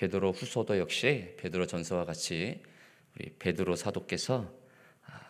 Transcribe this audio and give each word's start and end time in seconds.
베드로 0.00 0.32
후서도 0.32 0.78
역시 0.78 1.34
베드로 1.36 1.66
전서와 1.66 2.06
같이 2.06 2.62
우리 3.14 3.34
베드로 3.38 3.76
사도께서 3.76 4.50
아, 5.04 5.20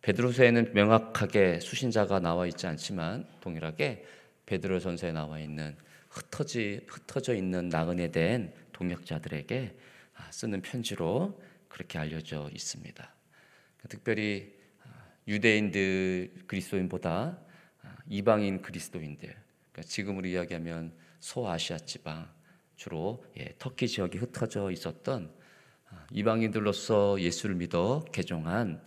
베드로서에는 0.00 0.72
명확하게 0.72 1.60
수신자가 1.60 2.18
나와 2.20 2.46
있지 2.46 2.66
않지만 2.66 3.28
동일하게 3.42 4.06
베드로 4.46 4.80
전서에 4.80 5.12
나와 5.12 5.38
있는 5.38 5.76
흩어지 6.08 6.80
흩어져 6.88 7.34
있는 7.34 7.68
나그네 7.68 8.10
된 8.10 8.54
동역자들에게 8.72 9.76
아, 10.14 10.32
쓰는 10.32 10.62
편지로 10.62 11.38
그렇게 11.68 11.98
알려져 11.98 12.48
있습니다. 12.50 13.14
특별히 13.90 14.50
아, 14.82 15.10
유대인들 15.26 16.44
그리스도인보다 16.46 17.38
이방인 18.08 18.62
그리스도인들 18.62 19.28
그러니까 19.28 19.82
지금으로 19.82 20.26
이야기하면 20.26 20.94
소아시아 21.20 21.76
지방 21.80 22.37
주로 22.78 23.24
예, 23.36 23.52
터키 23.58 23.88
지역이 23.88 24.18
흩어져 24.18 24.70
있었던 24.70 25.30
아, 25.90 26.06
이방인들로서 26.12 27.20
예수를 27.20 27.56
믿어 27.56 28.04
개종한 28.12 28.80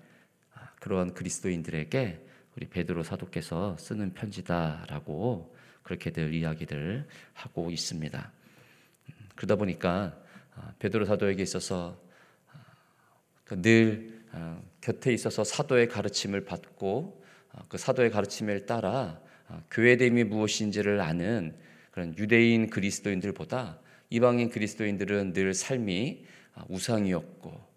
아, 0.53 0.69
그러한 0.79 1.13
그리스도인들에게 1.13 2.25
우리 2.55 2.69
베드로 2.69 3.03
사도께서 3.03 3.75
쓰는 3.77 4.13
편지다라고 4.13 5.53
그렇게들 5.83 6.33
이야기를 6.33 7.05
하고 7.33 7.69
있습니다. 7.69 8.31
음, 9.09 9.13
그러다 9.35 9.57
보니까 9.57 10.17
아, 10.55 10.73
베드로 10.79 11.03
사도에게 11.03 11.43
있어서 11.43 12.01
그늘 13.43 14.21
곁에 14.79 15.11
있어서 15.11 15.43
사도의 15.43 15.89
가르침을 15.89 16.45
받고 16.45 17.21
그 17.67 17.77
사도의 17.77 18.09
가르침을 18.11 18.65
따라 18.65 19.19
교회됨이 19.69 20.23
무엇인지를 20.23 21.01
아는 21.01 21.57
그런 21.91 22.17
유대인 22.17 22.69
그리스도인들보다 22.69 23.79
이방인 24.09 24.49
그리스도인들은 24.49 25.33
늘 25.33 25.53
삶이 25.53 26.25
우상이었고 26.67 27.71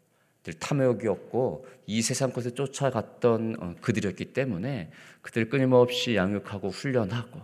늘 0.44 0.54
탐욕이었고 0.54 1.66
이 1.86 2.02
세상 2.02 2.30
것에 2.32 2.50
쫓아갔던 2.50 3.56
어, 3.60 3.74
그들이었기 3.80 4.26
때문에 4.26 4.90
그들 5.22 5.48
끊임없이 5.48 6.16
양육하고 6.16 6.68
훈련하고 6.68 7.40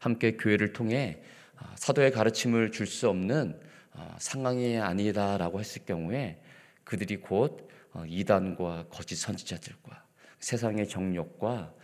함께 0.00 0.36
교회를 0.36 0.72
통해 0.72 1.22
어, 1.58 1.64
사도의 1.76 2.10
가르침을 2.10 2.72
줄 2.72 2.86
수 2.86 3.08
없는 3.08 3.58
어, 3.92 4.16
상황이 4.18 4.78
아니다라고 4.78 5.60
했을 5.60 5.84
경우에 5.84 6.40
그들이 6.84 7.18
곧 7.18 7.68
이단과 8.06 8.86
거짓 8.88 9.16
선지자들과 9.16 10.04
세상의 10.38 10.88
정욕과 10.88 11.74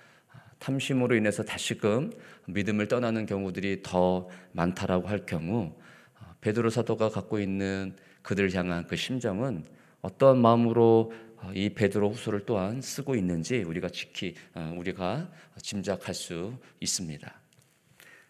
탐심으로 0.59 1.17
인해서 1.17 1.43
다시금 1.43 2.13
믿음을 2.47 2.89
떠나는 2.89 3.27
경우들이 3.27 3.83
더 3.83 4.29
많다라고 4.53 5.09
할 5.09 5.27
경우 5.27 5.75
어, 6.21 6.35
베드로 6.41 6.71
사도가 6.71 7.11
갖고 7.11 7.39
있는 7.39 7.95
그들을 8.23 8.55
향한 8.55 8.87
그 8.87 8.97
심정은 8.97 9.65
어떤 10.01 10.41
마음으로 10.41 11.13
어, 11.37 11.51
이 11.55 11.71
베드로 11.71 12.11
후서를 12.11 12.47
또한 12.47 12.81
쓰고 12.81 13.15
있는지 13.15 13.59
우리가 13.59 13.89
지키 13.89 14.35
어, 14.55 14.75
우리가 14.77 15.31
짐작할 15.61 16.15
수 16.15 16.55
있습니다. 16.81 17.41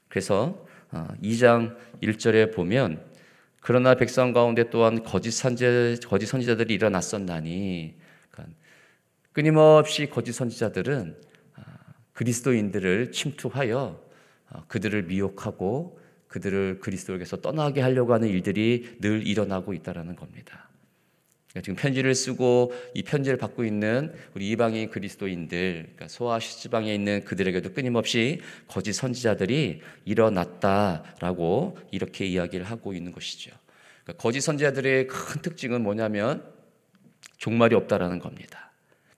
그래서 0.08 0.66
2장 1.22 1.76
1절에 2.02 2.54
보면 2.54 3.04
그러나 3.60 3.96
백성 3.96 4.32
가운데 4.32 4.70
또한 4.70 5.02
거짓 5.02 5.32
선지 5.32 5.98
거짓 6.06 6.26
선지자들이 6.26 6.72
일어났었나니 6.72 7.96
그러니까 8.30 8.56
끊임없이 9.32 10.08
거짓 10.08 10.32
선지자들은 10.32 11.16
그리스도인들을 12.16 13.12
침투하여 13.12 14.02
어, 14.50 14.64
그들을 14.68 15.04
미혹하고 15.04 16.00
그들을 16.28 16.80
그리스도에게서 16.80 17.40
떠나게 17.40 17.80
하려고 17.80 18.14
하는 18.14 18.28
일들이 18.28 18.96
늘 19.00 19.26
일어나고 19.26 19.74
있다라는 19.74 20.16
겁니다. 20.16 20.68
그러니까 21.50 21.60
지금 21.62 21.76
편지를 21.76 22.14
쓰고 22.14 22.72
이 22.94 23.02
편지를 23.02 23.38
받고 23.38 23.64
있는 23.64 24.12
우리 24.34 24.50
이방인 24.50 24.90
그리스도인들, 24.90 25.82
그러니까 25.82 26.08
소아 26.08 26.40
시 26.40 26.60
지방에 26.60 26.94
있는 26.94 27.24
그들에게도 27.24 27.72
끊임없이 27.72 28.40
거짓 28.66 28.92
선지자들이 28.94 29.80
일어났다라고 30.04 31.78
이렇게 31.90 32.26
이야기를 32.26 32.66
하고 32.66 32.92
있는 32.92 33.12
것이죠. 33.12 33.52
그러니까 34.04 34.22
거짓 34.22 34.40
선지자들의 34.40 35.06
큰 35.06 35.42
특징은 35.42 35.82
뭐냐면 35.82 36.44
종말이 37.36 37.74
없다라는 37.74 38.18
겁니다. 38.18 38.65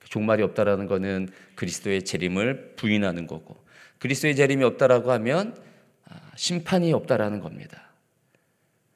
종말이 0.08 0.42
없다라는 0.42 0.86
것은 0.86 1.28
그리스도의 1.54 2.04
재림을 2.04 2.74
부인하는 2.76 3.26
거고 3.26 3.56
그리스도의 3.98 4.36
재림이 4.36 4.64
없다라고 4.64 5.12
하면 5.12 5.56
아, 6.06 6.32
심판이 6.36 6.92
없다라는 6.92 7.40
겁니다. 7.40 7.90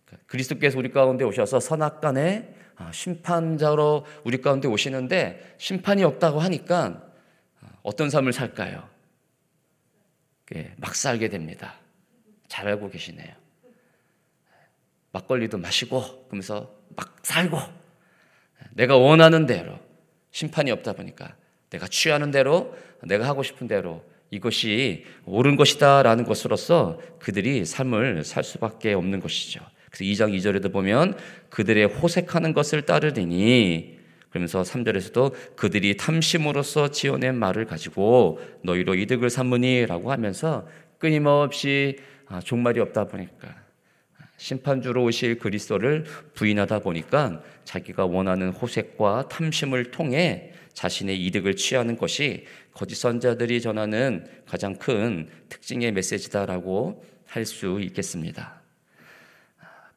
그러니까 0.05 0.27
그리스도께서 0.27 0.79
우리 0.79 0.91
가운데 0.91 1.25
오셔서 1.25 1.61
선악간에 1.61 2.55
아, 2.77 2.91
심판자로 2.93 4.07
우리 4.25 4.41
가운데 4.41 4.69
오시는데 4.69 5.57
심판이 5.59 6.03
없다고 6.05 6.41
하니까 6.41 7.03
아, 7.61 7.67
어떤 7.83 8.11
삶을 8.11 8.33
살까요? 8.33 8.91
막 10.77 10.95
살게 10.95 11.31
됩니다. 11.31 11.77
잘 12.47 12.69
알고 12.69 12.91
계시네요. 12.91 13.35
막걸리도 15.13 15.57
마시고 15.57 16.27
그러면서 16.27 16.75
막 16.95 17.17
살고 17.23 17.59
내가 18.75 18.99
원하는 18.99 19.47
대로 19.47 19.79
심판이 20.33 20.71
없다 20.71 20.95
보니까 20.95 21.37
내가 21.71 21.87
취하는 21.87 22.31
대로 22.31 22.75
내가 23.03 23.27
하고 23.27 23.43
싶은 23.43 23.69
대로 23.69 24.03
이것이 24.31 25.05
옳은 25.27 25.57
것이다라는 25.57 26.25
것으로서 26.25 26.99
그들이 27.19 27.65
삶을 27.65 28.25
살 28.25 28.43
수밖에 28.43 28.95
없는 28.95 29.21
것이죠. 29.21 29.61
그래서 29.91 30.05
2장 30.05 30.35
2절에도 30.35 30.73
보면 30.73 31.17
그들의 31.51 31.85
호색하는 31.87 32.55
것을 32.55 32.83
따르더니 32.83 33.99
그러면서 34.31 34.63
3절에서도 34.63 35.57
그들이 35.57 35.99
탐심으로써 35.99 36.89
지어낸 36.89 37.35
말을 37.37 37.67
가지고 37.67 38.41
너희로 38.63 38.95
이득을 38.95 39.29
삼으니라고 39.29 40.11
하면서 40.11 40.67
끊임없이 40.97 41.99
아, 42.27 42.41
종말이 42.41 42.81
없다 42.81 43.05
보니까 43.09 43.62
심판주로 44.43 45.05
오실 45.05 45.39
그리스도를 45.39 46.05
부인하다 46.35 46.81
보니까 46.81 47.43
자기가 47.65 48.07
원하는 48.07 48.51
호색과 48.51 49.29
탐심을 49.29 49.93
통해 49.93 50.53
자신의 50.73 51.25
이득을 51.27 51.55
취하는 51.55 51.97
것이 51.97 52.45
거짓 52.73 52.97
선자들이 52.97 53.61
전하는 53.61 54.27
가장 54.47 54.75
큰 54.75 55.29
특징의 55.49 55.93
메시지다라고 55.93 57.05
할 57.25 57.47
수 57.47 57.79
있겠습니다. 57.81 58.61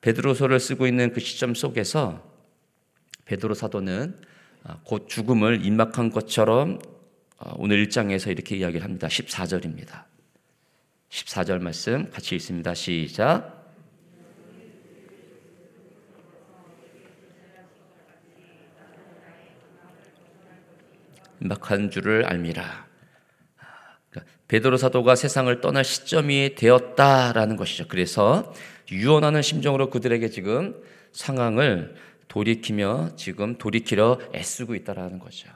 베드로서를 0.02 0.60
쓰고 0.60 0.86
있는 0.86 1.12
그 1.12 1.20
시점 1.20 1.56
속에서 1.56 2.24
베드로 3.26 3.56
사도는 3.56 4.22
곧 4.84 5.10
죽음을 5.10 5.66
임박한 5.66 6.12
것처럼 6.12 6.80
오늘 7.56 7.84
1장에서 7.88 8.30
이렇게 8.30 8.58
이야기를 8.58 8.84
합니다. 8.84 9.08
14절입니다. 9.08 10.04
14절 11.10 11.60
말씀 11.60 12.12
같이 12.12 12.36
읽습니다. 12.36 12.76
시작. 12.76 13.55
임박한 21.46 21.92
줄을 21.92 22.26
알미라. 22.26 22.88
그러니까 24.10 24.34
베드로 24.48 24.78
사도가 24.78 25.16
세상을 25.16 25.62
떠날 25.62 25.84
시점이 25.84 26.56
되었다라는 26.56 27.56
것이죠. 27.56 27.88
그래서 27.88 28.54
유언하는 28.92 29.42
심정으로 29.42 29.90
그들에게 29.90 30.30
지금 30.30 30.76
상황을 31.12 31.96
돌이키며 32.28 33.16
지금 33.16 33.58
돌이키려 33.58 34.20
애쓰고 34.34 34.76
있다라는 34.76 35.20
거죠. 35.20 35.50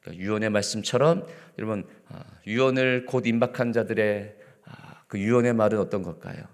그러니까 0.00 0.24
유언의 0.24 0.50
말씀처럼 0.50 1.26
여러분 1.58 1.86
아, 2.08 2.24
유언을 2.46 3.06
곧 3.06 3.26
임박한 3.26 3.72
자들의 3.72 4.34
아, 4.66 5.02
그 5.08 5.18
유언의 5.18 5.54
말은 5.54 5.78
어떤 5.78 6.02
걸까요? 6.02 6.44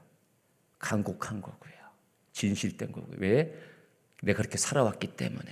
간곡한 0.78 1.42
거고요. 1.42 1.72
진실된 2.32 2.92
거고요. 2.92 3.16
왜? 3.18 3.54
내가 4.22 4.38
그렇게 4.38 4.56
살아왔기 4.56 5.08
때문에 5.08 5.44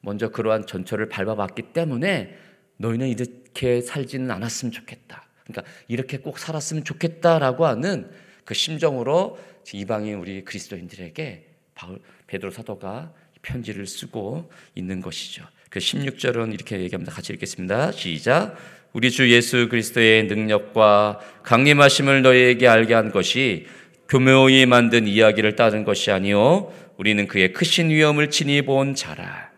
먼저 0.00 0.30
그러한 0.30 0.66
전철을 0.66 1.08
밟아봤기 1.08 1.72
때문에 1.72 2.36
너희는 2.76 3.08
이렇게 3.08 3.80
살지는 3.80 4.30
않았으면 4.30 4.72
좋겠다. 4.72 5.26
그러니까 5.44 5.70
이렇게 5.88 6.18
꼭 6.18 6.38
살았으면 6.38 6.84
좋겠다라고 6.84 7.66
하는 7.66 8.10
그 8.44 8.54
심정으로 8.54 9.38
이방인 9.72 10.16
우리 10.16 10.44
그리스도인들에게 10.44 11.46
바울 11.74 12.00
베드로 12.26 12.50
사도가 12.50 13.12
편지를 13.42 13.86
쓰고 13.86 14.50
있는 14.74 15.00
것이죠. 15.00 15.44
그 15.70 15.78
16절은 15.78 16.54
이렇게 16.54 16.80
얘기합니다. 16.80 17.12
같이 17.12 17.32
읽겠습니다. 17.32 17.92
시작. 17.92 18.56
우리 18.92 19.10
주 19.10 19.30
예수 19.30 19.68
그리스도의 19.68 20.26
능력과 20.26 21.20
강림하심을 21.42 22.22
너희에게 22.22 22.68
알게 22.68 22.94
한 22.94 23.10
것이 23.10 23.66
교묘히 24.08 24.66
만든 24.66 25.08
이야기를 25.08 25.56
따른 25.56 25.82
것이 25.82 26.12
아니요 26.12 26.72
우리는 26.96 27.26
그의 27.26 27.52
크신 27.52 27.90
위엄을 27.90 28.30
친히 28.30 28.62
본 28.62 28.94
자라. 28.94 29.50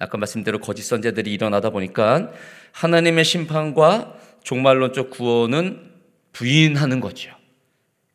아까 0.00 0.16
말씀대로 0.18 0.58
거짓 0.58 0.82
선제들이 0.82 1.30
일어나다 1.32 1.70
보니까 1.70 2.32
하나님의 2.72 3.24
심판과 3.24 4.16
종말론적 4.42 5.10
구원은 5.10 5.90
부인하는 6.32 7.00
거죠. 7.00 7.30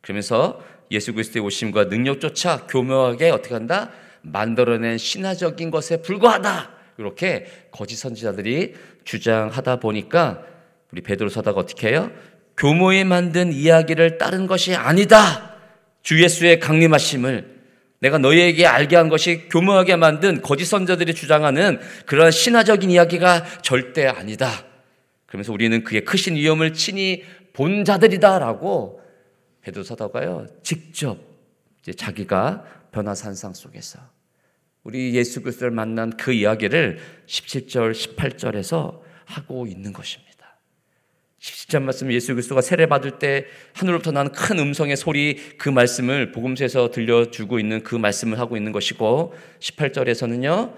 그러면서 0.02 0.62
예수 0.92 1.14
그리스도의 1.14 1.46
오심과 1.46 1.86
능력조차 1.86 2.66
교묘하게 2.68 3.30
어떻게 3.30 3.54
한다? 3.54 3.92
만들어낸 4.22 4.98
신화적인 4.98 5.70
것에 5.70 6.02
불과하다. 6.02 6.72
이렇게 6.98 7.46
거짓 7.72 7.98
선지자들이 7.98 8.74
주장하다 9.04 9.78
보니까 9.78 10.42
우리 10.92 11.02
베드로 11.02 11.30
사다가 11.30 11.60
어떻게 11.60 11.90
해요? 11.90 12.10
교모에 12.58 13.04
만든 13.04 13.54
이야기를 13.54 14.18
따른 14.18 14.48
것이 14.48 14.74
아니다. 14.74 15.56
주 16.02 16.24
예수의 16.24 16.60
강림하심을 16.60 17.55
내가 18.06 18.20
너희에게 18.20 18.68
알게 18.68 18.96
한 18.96 19.10
것이 19.10 19.50
교묘하게 19.50 19.96
만든 19.96 20.44
거짓 20.44 20.66
선자들이 20.66 21.16
주장하는 21.16 21.80
그런 22.06 22.30
신화적인 22.30 22.92
이야기가 22.92 23.62
절대 23.64 24.06
아니다. 24.06 24.64
그러면서 25.26 25.52
우리는 25.52 25.84
그의 25.84 26.06
크신 26.06 26.36
위험을 26.36 26.74
친히 26.74 27.24
본 27.54 27.84
자들이다라고 27.84 29.02
베드로 29.62 29.84
사도가요 29.84 30.46
직접 30.62 31.18
자기가 31.98 32.64
변화산상 32.92 33.56
속에서 33.56 33.98
우리 34.84 35.16
예수 35.16 35.42
그리스도를 35.42 35.72
만난 35.72 36.16
그 36.16 36.32
이야기를 36.32 37.00
17절, 37.26 37.92
18절에서 37.92 39.02
하고 39.26 39.66
있는 39.66 39.92
것입니다. 39.92 40.35
17절 41.46 41.84
말씀 41.84 42.12
예수 42.12 42.34
그리스도가 42.34 42.62
세례 42.62 42.88
받을 42.88 43.20
때 43.20 43.46
하늘로부터 43.74 44.12
나는 44.12 44.32
큰 44.32 44.58
음성의 44.58 44.98
소리 44.98 45.36
그 45.58 45.70
말씀을 45.70 46.32
복음서에서 46.32 46.90
들려주고 46.90 47.60
있는 47.60 47.84
그 47.84 47.96
말씀을 47.96 48.40
하고 48.40 48.58
있는 48.58 48.72
것이고 48.72 49.36
18절에서는요 49.60 50.74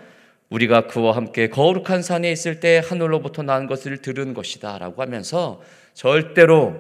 우리가 0.49 0.87
그와 0.87 1.15
함께 1.15 1.49
거룩한 1.49 2.01
산에 2.01 2.29
있을 2.31 2.59
때 2.59 2.81
하늘로부터 2.83 3.43
나는 3.43 3.67
것을 3.67 3.99
들은 3.99 4.33
것이다라고 4.33 5.01
하면서 5.01 5.61
절대로 5.93 6.75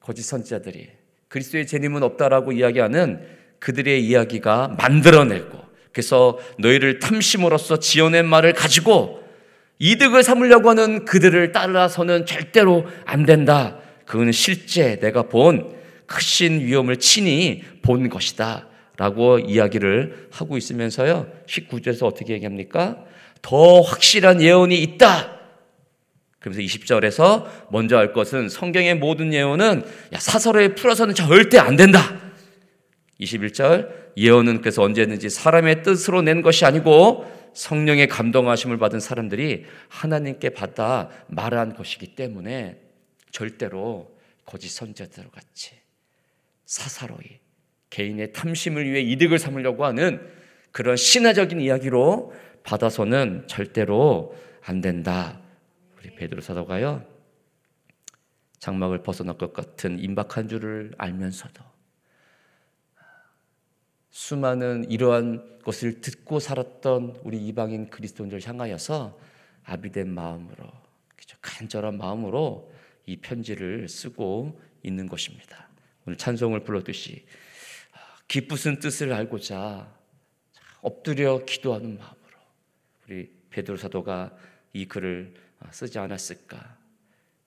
거짓 0.00 0.22
선지자들이 0.22 0.88
그리스도의 1.26 1.66
재림은 1.66 2.04
없다라고 2.04 2.52
이야기하는 2.52 3.26
그들의 3.58 4.04
이야기가 4.04 4.76
만들어내고 4.78 5.58
그래서 5.92 6.38
너희를 6.58 7.00
탐심으로써 7.00 7.80
지어낸 7.80 8.26
말을 8.26 8.52
가지고 8.52 9.27
이득을 9.78 10.22
삼으려고 10.22 10.70
하는 10.70 11.04
그들을 11.04 11.52
따라서는 11.52 12.26
절대로 12.26 12.86
안 13.04 13.24
된다. 13.24 13.78
그거는 14.06 14.32
실제 14.32 14.98
내가 14.98 15.22
본 15.22 15.76
크신 16.06 16.60
위험을 16.60 16.96
친히 16.96 17.62
본 17.82 18.08
것이다. 18.08 18.66
라고 18.96 19.38
이야기를 19.38 20.28
하고 20.32 20.56
있으면서요. 20.56 21.28
19절에서 21.46 22.04
어떻게 22.04 22.32
얘기합니까? 22.32 23.04
더 23.42 23.80
확실한 23.80 24.42
예언이 24.42 24.82
있다. 24.82 25.38
그러면서 26.40 26.62
20절에서 26.62 27.46
먼저 27.70 27.96
할 27.96 28.12
것은 28.12 28.48
성경의 28.48 28.96
모든 28.96 29.32
예언은 29.32 29.84
사설에 30.12 30.74
풀어서는 30.74 31.14
절대 31.14 31.58
안 31.58 31.76
된다. 31.76 32.18
21절 33.20 33.88
예언은 34.16 34.60
그래서 34.60 34.82
언제든지 34.82 35.30
사람의 35.30 35.82
뜻으로 35.82 36.22
낸 36.22 36.42
것이 36.42 36.64
아니고 36.64 37.37
성령의 37.54 38.08
감동하심을 38.08 38.78
받은 38.78 39.00
사람들이 39.00 39.64
하나님께 39.88 40.50
받아 40.50 41.10
말한 41.28 41.74
것이기 41.74 42.14
때문에 42.14 42.80
절대로 43.30 44.16
거짓 44.44 44.68
선자들 44.68 45.30
같이 45.30 45.74
사사로이 46.64 47.40
개인의 47.90 48.32
탐심을 48.32 48.90
위해 48.90 49.00
이득을 49.00 49.38
삼으려고 49.38 49.84
하는 49.84 50.20
그런 50.72 50.96
신화적인 50.96 51.60
이야기로 51.60 52.34
받아서는 52.62 53.44
절대로 53.46 54.36
안 54.62 54.80
된다. 54.80 55.40
우리 55.98 56.14
베드로 56.14 56.42
사도가요. 56.42 57.04
장막을 58.58 59.02
벗어날 59.02 59.38
것 59.38 59.52
같은 59.52 59.98
임박한 59.98 60.48
줄을 60.48 60.92
알면서도 60.98 61.62
수많은 64.10 64.90
이러한 64.90 65.60
것을 65.62 66.00
듣고 66.00 66.40
살았던 66.40 67.20
우리 67.24 67.46
이방인 67.46 67.90
그리스도인들 67.90 68.46
향하여서 68.46 69.18
아비된 69.64 70.08
마음으로 70.08 70.66
간절한 71.42 71.98
마음으로 71.98 72.72
이 73.06 73.16
편지를 73.16 73.88
쓰고 73.88 74.60
있는 74.82 75.06
것입니다. 75.06 75.68
오늘 76.06 76.16
찬송을 76.16 76.64
불렀듯이 76.64 77.24
기쁘신 78.28 78.78
뜻을 78.78 79.12
알고자 79.12 79.94
엎드려 80.80 81.44
기도하는 81.44 81.98
마음으로 81.98 82.38
우리 83.06 83.30
베드로 83.50 83.76
사도가 83.76 84.36
이 84.72 84.86
글을 84.86 85.34
쓰지 85.70 85.98
않았을까? 85.98 86.78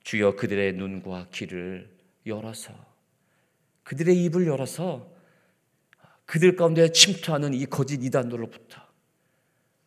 주여 0.04 0.36
그들의 0.36 0.74
눈과 0.74 1.28
귀를 1.31 1.90
열어서 2.25 2.74
그들의 3.84 4.24
입을 4.25 4.48
열어서 4.48 5.11
그들 6.31 6.56
가운데 6.56 6.89
침투하는 6.94 7.54
이 7.54 7.66
거짓 7.66 8.01
이단들로부터 8.01 8.81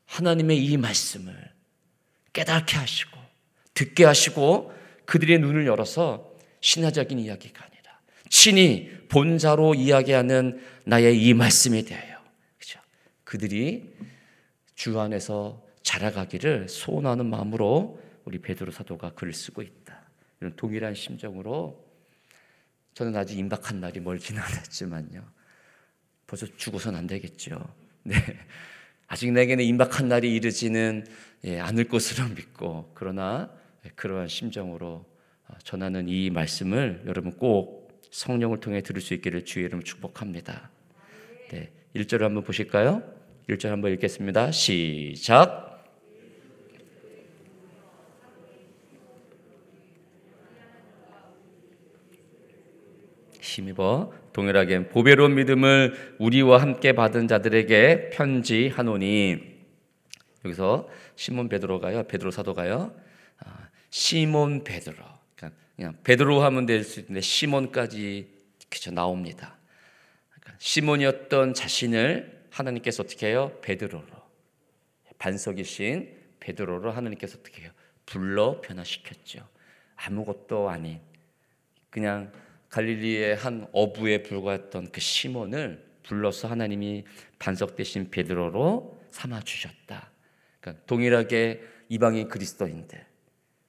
하나님의 0.04 0.62
이 0.62 0.76
말씀을 0.76 1.34
깨닫게 2.34 2.76
하시고 2.76 3.18
듣게 3.72 4.04
하시고 4.04 4.70
그들의 5.06 5.38
눈을 5.38 5.66
열어서 5.66 6.36
신화적인 6.60 7.18
이야기가 7.18 7.64
아니라 7.64 7.98
친히 8.28 8.90
본자로 9.08 9.74
이야기하는 9.74 10.60
나의 10.84 11.18
이 11.18 11.32
말씀에 11.32 11.80
대하여 11.80 12.18
그죠? 12.58 12.78
그들이 13.24 13.96
주 14.74 15.00
안에서 15.00 15.64
자라가기를 15.82 16.68
소원하는 16.68 17.24
마음으로 17.24 18.02
우리 18.26 18.38
베드로 18.38 18.70
사도가 18.70 19.14
글을 19.14 19.32
쓰고 19.32 19.62
있다. 19.62 19.98
이런 20.40 20.54
동일한 20.56 20.94
심정으로 20.94 21.82
저는 22.92 23.16
아직 23.16 23.38
임박한 23.38 23.80
날이 23.80 24.00
멀지는 24.00 24.42
않았지만요. 24.44 25.43
벌써 26.34 26.46
죽어선 26.56 26.96
안 26.96 27.06
되겠죠. 27.06 27.64
네. 28.02 28.16
아직 29.06 29.30
내게는 29.30 29.64
임박한 29.64 30.08
날이 30.08 30.34
이르지는 30.34 31.06
예, 31.44 31.60
않을 31.60 31.84
것으로 31.84 32.26
믿고 32.34 32.90
그러나 32.94 33.52
그러한 33.94 34.26
심정으로 34.26 35.04
어, 35.46 35.54
전하는 35.62 36.08
이 36.08 36.30
말씀을 36.30 37.04
여러분 37.06 37.30
꼭 37.32 38.02
성령을 38.10 38.58
통해 38.58 38.80
들을 38.80 39.00
수 39.00 39.14
있기를 39.14 39.44
주의 39.44 39.64
이름 39.64 39.84
축복합니다. 39.84 40.70
네. 41.50 41.70
1절을 41.94 42.22
한번 42.22 42.42
보실까요? 42.42 43.02
1절 43.48 43.68
한번 43.68 43.92
읽겠습니다. 43.92 44.50
시작. 44.50 45.84
힘입어 53.40 54.23
동일하게 54.34 54.88
보배로운 54.88 55.36
믿음을 55.36 56.16
우리와 56.18 56.60
함께 56.60 56.92
받은 56.92 57.28
자들에게 57.28 58.10
편지하노니. 58.10 59.54
여기서 60.44 60.88
시몬 61.16 61.48
베드로가요? 61.48 62.02
베드로 62.04 62.30
사도가요? 62.32 62.94
아, 63.38 63.68
시몬 63.90 64.64
베드로. 64.64 64.96
그러니까 65.36 65.60
그냥 65.76 65.96
베드로 66.04 66.42
하면 66.42 66.66
될 66.66 66.82
수 66.84 67.00
있는데 67.00 67.20
시몬까지 67.20 68.28
그쵸 68.68 68.90
나옵니다. 68.90 69.56
그러니까 70.30 70.54
시몬이었던 70.58 71.54
자신을 71.54 72.44
하나님께서 72.50 73.04
어떻게 73.04 73.28
해요? 73.28 73.56
베드로로. 73.62 74.04
반석이신 75.18 76.12
베드로로 76.40 76.90
하나님께서 76.90 77.38
어떻게 77.38 77.62
해요? 77.62 77.70
불러 78.04 78.60
변화시켰죠. 78.60 79.46
아무것도 79.94 80.68
아닌 80.68 81.00
그냥 81.88 82.32
갈릴리의 82.74 83.36
한 83.36 83.68
어부에 83.70 84.24
불과했던 84.24 84.90
그 84.90 85.00
시몬을 85.00 85.84
불러서 86.02 86.48
하나님이 86.48 87.04
반석 87.38 87.76
대신 87.76 88.10
베드로로 88.10 89.00
삼아 89.12 89.42
주셨다. 89.42 90.10
그러니까 90.60 90.84
동일하게 90.86 91.62
이방인 91.88 92.28
그리스도인들 92.28 93.06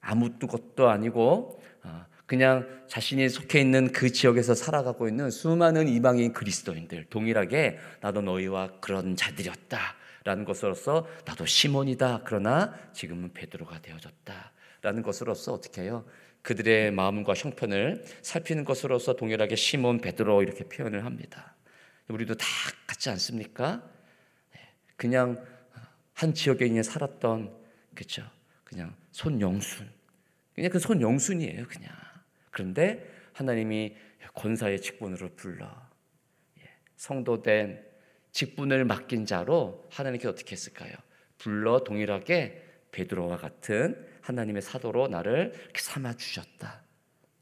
아무것도 0.00 0.88
아니고 0.88 1.62
어, 1.84 2.04
그냥 2.26 2.66
자신이 2.88 3.28
속해 3.28 3.60
있는 3.60 3.92
그 3.92 4.10
지역에서 4.10 4.54
살아가고 4.54 5.06
있는 5.06 5.30
수많은 5.30 5.86
이방인 5.86 6.32
그리스도인들 6.32 7.04
동일하게 7.04 7.78
나도 8.00 8.22
너희와 8.22 8.80
그런 8.80 9.14
자들이었다 9.14 9.78
라는 10.24 10.44
것으로서 10.44 11.06
나도 11.24 11.46
시몬이다. 11.46 12.22
그러나 12.24 12.74
지금은 12.92 13.32
베드로가 13.34 13.80
되어졌다 13.82 14.52
라는 14.82 15.02
것으로서 15.02 15.52
어떻게 15.52 15.82
해요? 15.82 16.04
그들의 16.46 16.92
마음과 16.92 17.34
형편을 17.34 18.04
살피는 18.22 18.64
것으로서 18.64 19.16
동일하게 19.16 19.56
시몬 19.56 20.00
베드로 20.00 20.44
이렇게 20.44 20.62
표현을 20.62 21.04
합니다. 21.04 21.56
우리도 22.06 22.36
다 22.36 22.46
같지 22.86 23.10
않습니까? 23.10 23.82
네, 24.54 24.60
그냥 24.94 25.44
한 26.14 26.34
지역에 26.34 26.68
그냥 26.68 26.84
살았던 26.84 27.52
그죠? 27.96 28.22
그냥 28.62 28.94
손영순. 29.10 29.90
그냥 30.54 30.70
그 30.70 30.78
손영순이에요, 30.78 31.66
그냥. 31.66 31.90
그런데 32.52 33.04
하나님이 33.32 33.96
권사의 34.34 34.80
직분으로 34.80 35.30
불러 35.34 35.68
예, 36.60 36.70
성도된 36.94 37.84
직분을 38.30 38.84
맡긴 38.84 39.26
자로 39.26 39.84
하나님께 39.90 40.28
어떻게 40.28 40.52
했을까요? 40.52 40.92
불러 41.38 41.82
동일하게 41.82 42.62
베드로와 42.92 43.36
같은 43.38 44.06
하나님의 44.26 44.62
사도로 44.62 45.08
나를 45.08 45.52
삼아 45.74 46.14
주셨다. 46.14 46.82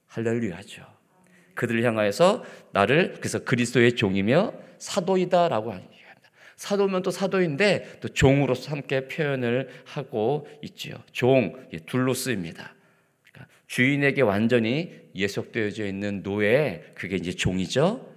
할렐루야죠. 0.06 0.84
그들을 1.54 1.82
향하여서 1.82 2.44
나를 2.72 3.14
그래서 3.18 3.44
그리스도의 3.44 3.96
종이며 3.96 4.52
사도이다라고 4.78 5.72
합니다. 5.72 5.94
사도면 6.56 7.02
또 7.02 7.10
사도인데 7.10 7.98
또 8.00 8.08
종으로서 8.08 8.70
함께 8.70 9.08
표현을 9.08 9.68
하고 9.84 10.46
있지요. 10.62 10.96
종 11.12 11.66
예, 11.72 11.78
둘로 11.78 12.14
쓰입니다. 12.14 12.74
그러니까 13.22 13.52
주인에게 13.66 14.22
완전히 14.22 14.92
예속되어져 15.14 15.86
있는 15.86 16.22
노예 16.22 16.92
그게 16.94 17.16
이제 17.16 17.32
종이죠. 17.32 18.14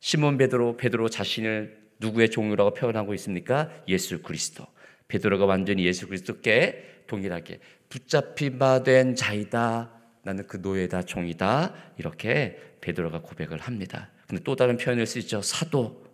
시몬 0.00 0.36
베드로 0.38 0.76
베드로 0.76 1.08
자신을 1.08 1.78
누구의 1.98 2.30
종이라고 2.30 2.74
표현하고 2.74 3.14
있습니까? 3.14 3.70
예수 3.88 4.22
그리스도. 4.22 4.66
베드로가 5.08 5.46
완전히 5.46 5.84
예수 5.86 6.06
그리스도께 6.06 7.02
동일하게 7.06 7.60
붙잡히바 7.88 8.82
된 8.82 9.14
자이다. 9.14 9.90
나는 10.22 10.46
그 10.46 10.58
노예다 10.58 11.02
종이다. 11.02 11.74
이렇게 11.96 12.58
베드로가 12.80 13.22
고백을 13.22 13.58
합니다. 13.58 14.10
근데 14.26 14.42
또 14.44 14.54
다른 14.54 14.76
표현을 14.76 15.06
쓰죠. 15.06 15.40
사도 15.40 16.04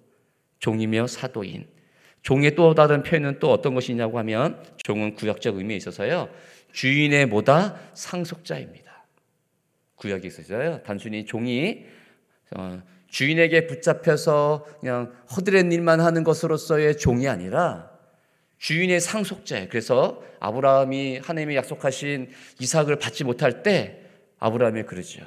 종이며 0.60 1.08
사도인. 1.08 1.66
종의 2.22 2.54
또 2.54 2.74
다른 2.74 3.02
표현은 3.02 3.38
또 3.38 3.52
어떤 3.52 3.74
것이냐고 3.74 4.18
하면 4.20 4.62
종은 4.78 5.14
구약적 5.14 5.58
의미에 5.58 5.76
있어서요. 5.76 6.30
주인의 6.72 7.26
뭐다 7.26 7.76
상속자입니다. 7.92 9.06
구약에 9.96 10.28
있어서요. 10.28 10.82
단순히 10.84 11.26
종이 11.26 11.84
어, 12.56 12.80
주인에게 13.08 13.66
붙잡혀서 13.66 14.66
그냥 14.80 15.12
허드렛 15.36 15.70
일만 15.72 16.00
하는 16.00 16.24
것으로서의 16.24 16.96
종이 16.96 17.28
아니라 17.28 17.93
주인의 18.58 19.00
상속자예요. 19.00 19.68
그래서 19.68 20.22
아브라함이 20.40 21.18
하나님의 21.18 21.56
약속하신 21.56 22.30
이삭을 22.60 22.96
받지 22.98 23.24
못할 23.24 23.62
때 23.62 24.00
아브라함이 24.38 24.84
그러죠. 24.84 25.22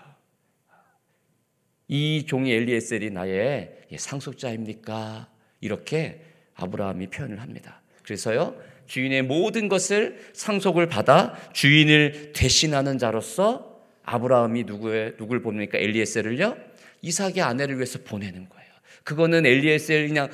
이 1.88 2.25
종이 2.25 2.51
엘리에셀이 2.51 3.12
나의 3.12 3.72
상속자입니까? 3.96 5.29
이렇게 5.62 6.22
아브라함이 6.55 7.07
표현을 7.07 7.41
합니다. 7.41 7.81
그래서요. 8.03 8.55
주인의 8.88 9.24
모든 9.24 9.67
것을 9.67 10.17
상속을 10.34 10.88
받아 10.88 11.36
주인을 11.53 12.31
대신하는 12.34 12.98
자로서 12.98 13.81
아브라함이 14.03 14.63
누구의 14.63 15.15
누굴 15.17 15.41
봅니까? 15.41 15.77
엘리에셀을요. 15.77 16.57
이삭의 17.01 17.41
아내를 17.41 17.75
위해서 17.75 18.00
보내는 18.00 18.48
거예요. 18.50 18.67
그거는 19.03 19.46
엘리에셀 19.46 20.07
그냥 20.07 20.29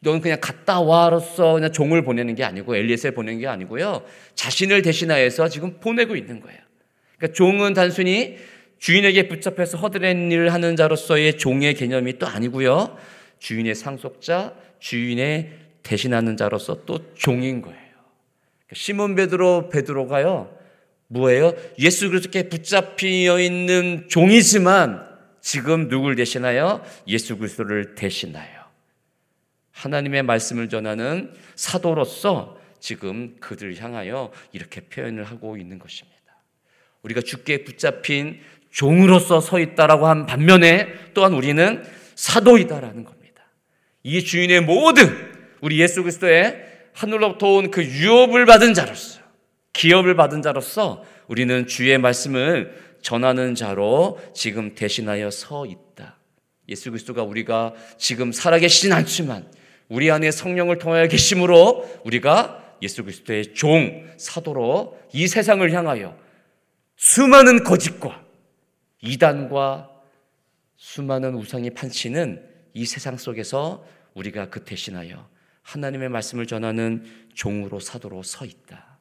너는 0.00 0.20
그냥 0.20 0.38
갔다 0.40 0.80
와로서 0.80 1.54
그냥 1.54 1.72
종을 1.72 2.02
보내는 2.02 2.34
게 2.34 2.44
아니고 2.44 2.76
엘리에셀 2.76 3.12
보내는 3.12 3.40
게 3.40 3.46
아니고요. 3.46 4.04
자신을 4.34 4.82
대신하여서 4.82 5.48
지금 5.48 5.80
보내고 5.80 6.16
있는 6.16 6.40
거예요. 6.40 6.58
그러니까 7.16 7.34
종은 7.34 7.74
단순히 7.74 8.36
주인에게 8.78 9.28
붙잡혀서 9.28 9.78
허드렛 9.78 10.16
일을 10.16 10.52
하는 10.52 10.76
자로서의 10.76 11.38
종의 11.38 11.74
개념이 11.74 12.18
또 12.18 12.26
아니고요. 12.26 12.96
주인의 13.38 13.74
상속자, 13.74 14.54
주인의 14.80 15.50
대신하는 15.82 16.36
자로서 16.36 16.84
또 16.84 16.98
종인 17.14 17.62
거예요. 17.62 17.78
그러니까 17.78 18.74
시몬 18.74 19.14
베드로 19.14 19.70
베드로가요. 19.70 20.54
뭐예요? 21.08 21.54
예수 21.78 22.08
그리스도께 22.08 22.48
붙잡히어 22.48 23.40
있는 23.40 24.06
종이지만 24.08 25.06
지금 25.40 25.88
누굴 25.88 26.16
대신하여 26.16 26.84
예수 27.06 27.38
그리스도를 27.38 27.94
대신하여 27.94 28.55
하나님의 29.76 30.22
말씀을 30.22 30.68
전하는 30.70 31.32
사도로서 31.54 32.58
지금 32.80 33.36
그들 33.40 33.76
향하여 33.80 34.32
이렇게 34.52 34.80
표현을 34.80 35.24
하고 35.24 35.56
있는 35.56 35.78
것입니다. 35.78 36.16
우리가 37.02 37.20
죽게 37.20 37.64
붙잡힌 37.64 38.40
종으로서 38.70 39.40
서 39.40 39.60
있다라고 39.60 40.06
한 40.06 40.26
반면에 40.26 40.88
또한 41.12 41.34
우리는 41.34 41.84
사도이다라는 42.14 43.04
겁니다. 43.04 43.42
이 44.02 44.24
주인의 44.24 44.62
모든 44.62 45.08
우리 45.60 45.80
예수 45.80 46.02
그리스도의 46.02 46.64
하늘로부터 46.94 47.48
온 47.48 47.70
그 47.70 47.84
유업을 47.84 48.46
받은 48.46 48.72
자로서 48.72 49.20
기업을 49.74 50.16
받은 50.16 50.40
자로서 50.40 51.04
우리는 51.28 51.66
주의 51.66 51.98
말씀을 51.98 52.96
전하는 53.02 53.54
자로 53.54 54.18
지금 54.34 54.74
대신하여 54.74 55.30
서 55.30 55.66
있다. 55.66 56.18
예수 56.68 56.90
그리스도가 56.90 57.22
우리가 57.22 57.74
지금 57.98 58.32
살아계시진 58.32 58.92
않지만 58.92 59.46
우리 59.88 60.10
안에 60.10 60.30
성령을 60.30 60.78
통하여 60.78 61.06
계심으로 61.08 62.00
우리가 62.04 62.76
예수 62.82 63.02
그리스도의 63.04 63.54
종 63.54 64.06
사도로 64.16 64.98
이 65.12 65.26
세상을 65.28 65.70
향하여 65.72 66.16
수많은 66.96 67.64
거짓과 67.64 68.24
이단과 69.02 69.90
수많은 70.76 71.34
우상이 71.34 71.70
판치는 71.70 72.42
이 72.74 72.84
세상 72.84 73.16
속에서 73.16 73.84
우리가 74.14 74.50
그 74.50 74.64
대신하여 74.64 75.28
하나님의 75.62 76.08
말씀을 76.08 76.46
전하는 76.46 77.04
종으로 77.34 77.80
사도로 77.80 78.22
서 78.22 78.44
있다. 78.44 78.98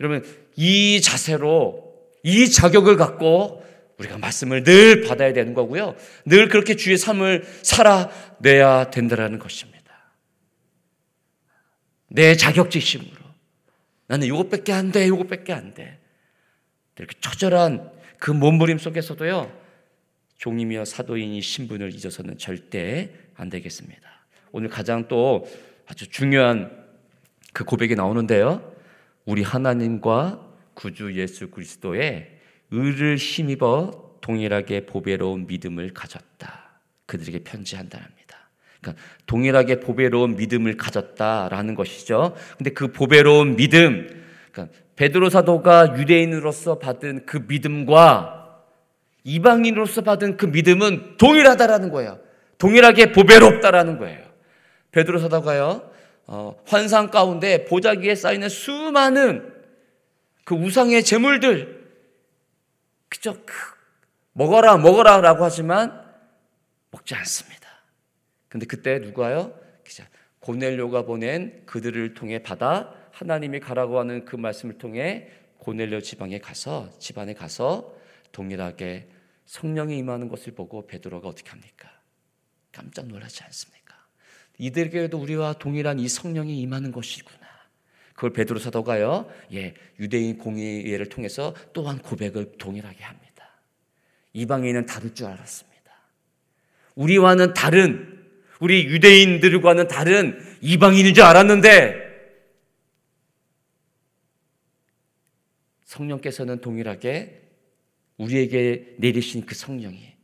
여러분, 0.00 0.24
이 0.56 1.00
자세로 1.00 1.92
이 2.22 2.48
자격을 2.50 2.96
갖고 2.96 3.64
우리가 3.98 4.18
말씀을 4.18 4.62
늘 4.62 5.02
받아야 5.02 5.32
되는 5.32 5.54
거고요. 5.54 5.96
늘 6.24 6.48
그렇게 6.48 6.76
주의 6.76 6.96
삶을 6.96 7.44
살아내야 7.62 8.90
된다라는 8.90 9.38
것입니다. 9.38 9.77
내 12.08 12.34
자격지심으로 12.34 13.28
나는 14.06 14.26
이것밖에 14.26 14.72
안 14.72 14.90
돼, 14.90 15.06
이것밖에 15.06 15.52
안 15.52 15.74
돼. 15.74 15.98
이렇게 16.96 17.14
처절한 17.20 17.90
그 18.18 18.30
몸부림 18.30 18.78
속에서도요, 18.78 19.52
종이며 20.38 20.84
사도인이 20.84 21.40
신분을 21.40 21.94
잊어서는 21.94 22.38
절대 22.38 23.10
안 23.34 23.50
되겠습니다. 23.50 24.00
오늘 24.52 24.68
가장 24.68 25.08
또 25.08 25.46
아주 25.86 26.08
중요한 26.08 26.86
그 27.52 27.64
고백이 27.64 27.94
나오는데요. 27.94 28.74
우리 29.24 29.42
하나님과 29.42 30.46
구주 30.74 31.16
예수 31.16 31.50
그리스도의 31.50 32.38
의를 32.70 33.16
힘입어 33.16 34.18
동일하게 34.20 34.86
보배로운 34.86 35.46
믿음을 35.46 35.92
가졌다. 35.92 36.80
그들에게 37.06 37.40
편지한다는 37.40 38.17
그러니까 38.80 39.02
동일하게 39.26 39.80
보배로운 39.80 40.36
믿음을 40.36 40.76
가졌다라는 40.76 41.74
것이죠. 41.74 42.36
근데 42.56 42.70
그 42.70 42.92
보배로운 42.92 43.56
믿음, 43.56 44.24
그러니까 44.52 44.76
베드로 44.96 45.30
사도가 45.30 45.96
유대인으로서 45.98 46.78
받은 46.78 47.26
그 47.26 47.44
믿음과 47.48 48.64
이방인으로서 49.24 50.02
받은 50.02 50.36
그 50.36 50.46
믿음은 50.46 51.16
동일하다라는 51.18 51.90
거예요. 51.90 52.18
동일하게 52.58 53.12
보배롭다라는 53.12 53.98
거예요. 53.98 54.26
베드로 54.90 55.18
사도가요, 55.18 55.90
어, 56.26 56.56
환상 56.66 57.10
가운데 57.10 57.64
보자기에 57.64 58.14
쌓이는 58.14 58.48
수많은 58.48 59.52
그 60.44 60.54
우상의 60.54 61.04
재물들, 61.04 61.86
그저 63.08 63.36
먹어라, 64.32 64.78
먹어라 64.78 65.20
라고 65.20 65.44
하지만 65.44 66.02
먹지 66.90 67.14
않습니다. 67.14 67.68
근데 68.48 68.66
그때 68.66 68.98
누가요? 68.98 69.58
고넬료가 70.40 71.02
보낸 71.02 71.64
그들을 71.66 72.14
통해 72.14 72.42
받아 72.42 72.94
하나님이 73.12 73.60
가라고 73.60 73.98
하는 73.98 74.24
그 74.24 74.36
말씀을 74.36 74.78
통해 74.78 75.28
고넬료 75.58 76.00
지방에 76.00 76.38
가서 76.38 76.90
집안에 76.98 77.34
가서 77.34 77.94
동일하게 78.32 79.08
성령이 79.46 79.98
임하는 79.98 80.28
것을 80.28 80.54
보고 80.54 80.86
베드로가 80.86 81.28
어떻게 81.28 81.50
합니까? 81.50 81.90
깜짝 82.70 83.06
놀라지 83.06 83.42
않습니까? 83.44 83.96
이들에게도 84.58 85.18
우리와 85.18 85.54
동일한 85.54 85.98
이 85.98 86.08
성령이 86.08 86.60
임하는 86.60 86.92
것이구나. 86.92 87.38
그걸 88.14 88.32
베드로 88.32 88.58
사도가요. 88.58 89.30
예, 89.54 89.74
유대인 89.98 90.38
공의회를 90.38 91.08
통해서 91.08 91.54
또한 91.72 91.98
고백을 91.98 92.52
동일하게 92.58 93.02
합니다. 93.02 93.28
이방인은 94.32 94.86
다를 94.86 95.14
줄 95.14 95.26
알았습니다. 95.26 95.92
우리와는 96.94 97.54
다른 97.54 98.17
우리 98.60 98.84
유대인들과는 98.84 99.88
다른 99.88 100.38
이방인인 100.60 101.14
줄 101.14 101.24
알았는데 101.24 102.08
성령께서는 105.84 106.60
동일하게 106.60 107.42
우리에게 108.18 108.96
내리신 108.98 109.46
그 109.46 109.54
성령이 109.54 110.14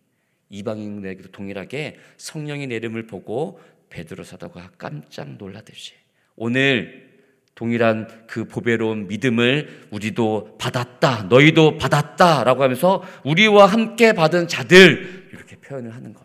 이방인에게도 0.51 1.31
동일하게 1.31 1.99
성령의 2.17 2.67
내림을 2.67 3.07
보고 3.07 3.61
베드로 3.91 4.25
사도가 4.25 4.73
깜짝 4.79 5.37
놀라듯이 5.37 5.95
오늘 6.37 7.15
동일한 7.55 8.27
그 8.27 8.47
보배로운 8.47 9.07
믿음을 9.07 9.87
우리도 9.91 10.59
받았다, 10.59 11.25
너희도 11.25 11.79
받았다라고 11.79 12.63
하면서 12.63 13.05
우리와 13.25 13.67
함께 13.67 14.13
받은 14.13 14.49
자들 14.49 15.29
이렇게 15.33 15.57
표현을 15.57 15.95
하는 15.95 16.13
것. 16.13 16.24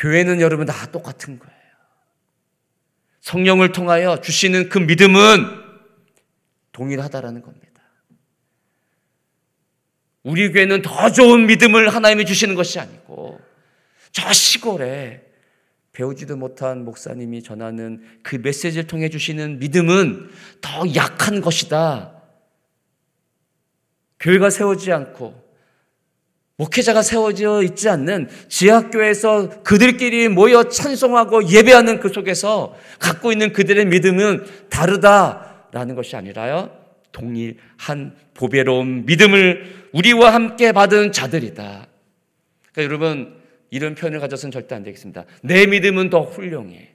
교회는 0.00 0.40
여러분 0.40 0.66
다 0.66 0.90
똑같은 0.90 1.38
거예요. 1.38 1.54
성령을 3.20 3.72
통하여 3.72 4.20
주시는 4.20 4.70
그 4.70 4.78
믿음은 4.78 5.60
동일하다라는 6.72 7.42
겁니다. 7.42 7.82
우리 10.22 10.50
교회는 10.50 10.80
더 10.80 11.12
좋은 11.12 11.46
믿음을 11.46 11.94
하나님이 11.94 12.24
주시는 12.24 12.54
것이 12.54 12.80
아니고 12.80 13.38
저 14.10 14.32
시골에 14.32 15.22
배우지도 15.92 16.36
못한 16.36 16.84
목사님이 16.84 17.42
전하는 17.42 18.02
그 18.22 18.36
메시지를 18.36 18.86
통해 18.86 19.10
주시는 19.10 19.58
믿음은 19.58 20.30
더 20.62 20.94
약한 20.94 21.42
것이다. 21.42 22.22
교회가 24.18 24.48
세우지 24.48 24.92
않고 24.92 25.49
목회자가 26.60 27.00
세워져 27.00 27.62
있지 27.62 27.88
않는 27.88 28.28
지하교에서 28.48 29.62
그들끼리 29.62 30.28
모여 30.28 30.64
찬송하고 30.64 31.48
예배하는 31.48 32.00
그 32.00 32.10
속에서 32.10 32.76
갖고 32.98 33.32
있는 33.32 33.54
그들의 33.54 33.86
믿음은 33.86 34.44
다르다라는 34.68 35.94
것이 35.94 36.16
아니라요. 36.16 36.70
동일한 37.12 38.14
보배로운 38.34 39.06
믿음을 39.06 39.88
우리와 39.92 40.34
함께 40.34 40.72
받은 40.72 41.12
자들이다. 41.12 41.86
그러니까 42.72 42.82
여러분 42.84 43.40
이런 43.70 43.94
표현을 43.94 44.20
가져서는 44.20 44.52
절대 44.52 44.74
안 44.74 44.82
되겠습니다. 44.82 45.24
내 45.42 45.64
믿음은 45.64 46.10
더 46.10 46.20
훌륭해. 46.20 46.90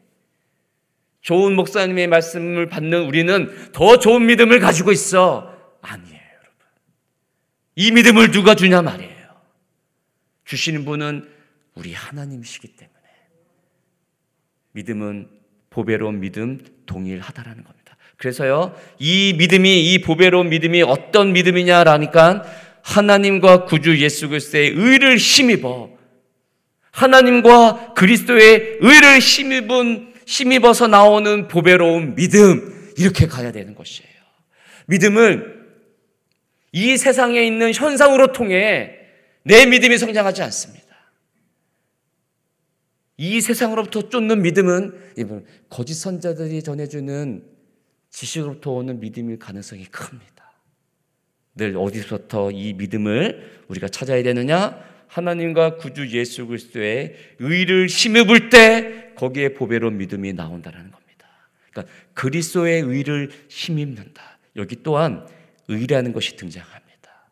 좋은 1.21 1.55
목사님의 1.55 2.05
말씀을 2.05 2.69
받는 2.69 3.07
우리는 3.07 3.71
더 3.71 3.97
좋은 3.97 4.27
믿음을 4.27 4.59
가지고 4.59 4.91
있어. 4.91 5.51
아니에요, 5.81 6.13
여러분. 6.13 6.59
이 7.75 7.91
믿음을 7.91 8.29
누가 8.29 8.53
주냐 8.53 8.83
말이에요. 8.83 9.14
주시는 10.45 10.85
분은 10.85 11.27
우리 11.75 11.93
하나님이시기 11.93 12.69
때문에 12.69 12.95
믿음은 14.71 15.27
보배로운 15.69 16.19
믿음 16.19 16.59
동일하다라는 16.85 17.63
겁니다. 17.63 17.97
그래서요, 18.17 18.75
이 18.97 19.35
믿음이, 19.37 19.93
이 19.93 20.01
보배로운 20.01 20.49
믿음이 20.49 20.81
어떤 20.83 21.33
믿음이냐라니까 21.33 22.43
하나님과 22.81 23.65
구주 23.65 23.99
예수 24.01 24.29
그리스도의 24.29 24.69
의를 24.69 25.17
힘입어 25.17 25.89
하나님과 26.91 27.93
그리스도의 27.93 28.77
의를 28.79 29.19
힘입은 29.19 30.13
힘입어서 30.25 30.87
나오는 30.87 31.47
보배로운 31.47 32.15
믿음 32.15 32.93
이렇게 32.97 33.27
가야 33.27 33.51
되는 33.51 33.75
것이에요. 33.75 34.09
믿음을 34.87 35.65
이 36.71 36.97
세상에 36.97 37.43
있는 37.43 37.73
현상으로 37.73 38.31
통해 38.31 39.04
내 39.45 39.65
믿음이 39.67 39.97
성장하지 39.97 40.41
않습니다. 40.43 40.85
이 43.17 43.39
세상으로부터 43.39 44.09
쫓는 44.09 44.41
믿음은 44.41 45.15
거짓 45.69 45.93
선자들이 45.93 46.63
전해주는 46.63 47.45
지식으로부터 48.09 48.71
오는 48.71 48.99
믿음일 48.99 49.37
가능성이 49.39 49.85
큽니다. 49.85 50.51
늘 51.55 51.77
어디서부터 51.77 52.51
이 52.51 52.73
믿음을 52.73 53.63
우리가 53.67 53.87
찾아야 53.87 54.21
되느냐? 54.23 54.83
하나님과 55.07 55.77
구주 55.77 56.09
예수 56.09 56.47
그리스도의 56.47 57.15
의를 57.39 57.87
힘입을 57.87 58.49
때 58.49 59.13
거기에 59.15 59.53
보배로운 59.53 59.97
믿음이 59.97 60.33
나온다는 60.33 60.91
겁니다. 60.91 61.27
그러니까 61.71 61.93
그리스도의 62.15 62.81
의를 62.81 63.29
힘입는다. 63.47 64.39
여기 64.55 64.81
또한 64.81 65.27
의라는 65.67 66.13
것이 66.13 66.35
등장합니다. 66.35 67.29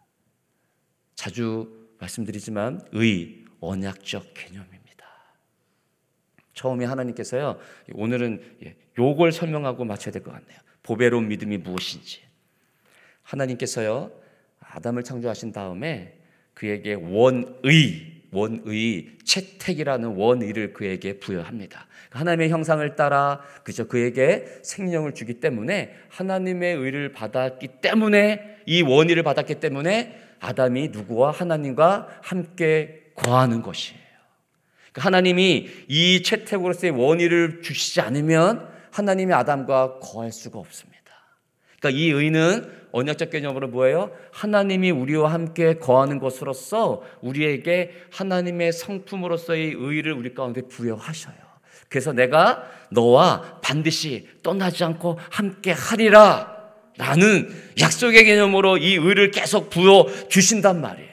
자주 1.15 1.83
말씀드리지만 2.04 2.82
의 2.94 3.46
언약적 3.60 4.34
개념입니다. 4.34 4.84
처음에 6.54 6.86
하나님께서요. 6.86 7.60
오늘은 7.94 8.42
예, 8.66 8.76
요걸 8.98 9.32
설명하고 9.32 9.86
마쳐야 9.86 10.12
될 10.12 10.24
것 10.24 10.32
같네요. 10.32 10.60
보배로운 10.84 11.28
믿음이 11.30 11.58
무엇인지. 11.60 12.22
하나님께서요. 13.24 14.12
아담을 14.60 15.04
창조하신 15.04 15.52
다음에 15.54 16.18
그에게 16.54 16.94
원의, 16.94 18.24
원의, 18.32 19.18
채택이라는 19.24 20.10
원의를 20.10 20.74
그에게 20.74 21.20
부여합니다. 21.20 21.88
하나님의 22.10 22.50
형상을 22.50 22.96
따라 22.96 23.42
그저 23.64 23.88
그에게 23.88 24.46
생명을 24.64 25.14
주기 25.14 25.36
때문에 25.40 25.96
하나님의 26.10 26.76
의를 26.76 27.12
받았기 27.13 27.68
때문에 27.82 28.58
이 28.66 28.82
원의를 28.82 29.24
받았기 29.24 29.56
때문에 29.56 30.23
아담이 30.43 30.89
누구와 30.89 31.32
하나님과 31.32 32.19
함께 32.21 33.12
거하는 33.15 33.62
것이에요. 33.62 33.99
그러니까 34.91 35.08
하나님이 35.08 35.69
이 35.88 36.21
채택으로서의 36.21 36.91
원의를 36.91 37.62
주시지 37.62 38.01
않으면 38.01 38.67
하나님이 38.91 39.34
아담과 39.34 39.99
거할 39.99 40.32
수가 40.32 40.60
없습니다. 40.60 40.93
그러니까 41.79 41.99
이 41.99 42.10
의는 42.10 42.71
언약적 42.91 43.32
개념으로 43.32 43.69
뭐예요? 43.69 44.12
하나님이 44.32 44.91
우리와 44.91 45.34
함께 45.34 45.75
거하는 45.75 46.19
것으로서 46.19 47.01
우리에게 47.21 47.91
하나님의 48.12 48.71
성품으로서의 48.71 49.73
의를 49.77 50.13
우리 50.13 50.34
가운데 50.34 50.62
부여하셔요. 50.62 51.36
그래서 51.89 52.13
내가 52.13 52.63
너와 52.91 53.60
반드시 53.62 54.27
떠나지 54.43 54.84
않고 54.84 55.17
함께 55.32 55.71
하리라. 55.71 56.53
라는 56.97 57.53
약속의 57.79 58.23
개념으로 58.25 58.77
이 58.77 58.95
의를 58.95 59.32
계속 59.32 59.69
부여 59.69 60.08
주신단 60.29 60.82
말이에요. 60.82 61.10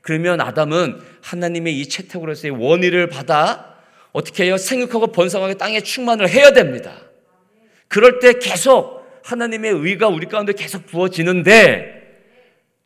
그러면 0.00 0.40
아담은 0.40 1.00
하나님의 1.20 1.78
이 1.78 1.88
채택으로서의 1.88 2.52
원의를 2.52 3.08
받아 3.08 3.76
어떻게 4.12 4.44
해요? 4.44 4.56
생육하고 4.56 5.08
번성하게 5.08 5.54
땅에 5.54 5.80
충만을 5.80 6.28
해야 6.28 6.52
됩니다. 6.52 6.96
그럴 7.88 8.18
때 8.18 8.34
계속 8.38 9.06
하나님의 9.24 9.72
의가 9.72 10.08
우리 10.08 10.26
가운데 10.26 10.54
계속 10.54 10.86
부어지는데 10.86 11.98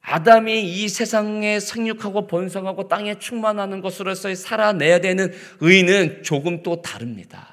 아담이 0.00 0.62
이 0.64 0.88
세상에 0.88 1.60
생육하고 1.60 2.26
번성하고 2.26 2.88
땅에 2.88 3.18
충만하는 3.20 3.80
것으로서 3.80 4.34
살아내야 4.34 4.98
되는 4.98 5.32
의는 5.60 6.24
조금 6.24 6.64
또 6.64 6.82
다릅니다. 6.82 7.48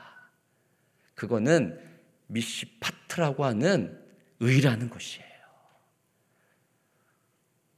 그거는 1.14 1.78
미시파트라고 2.26 3.46
하는 3.46 3.99
의라는 4.40 4.90
것이에요. 4.90 5.30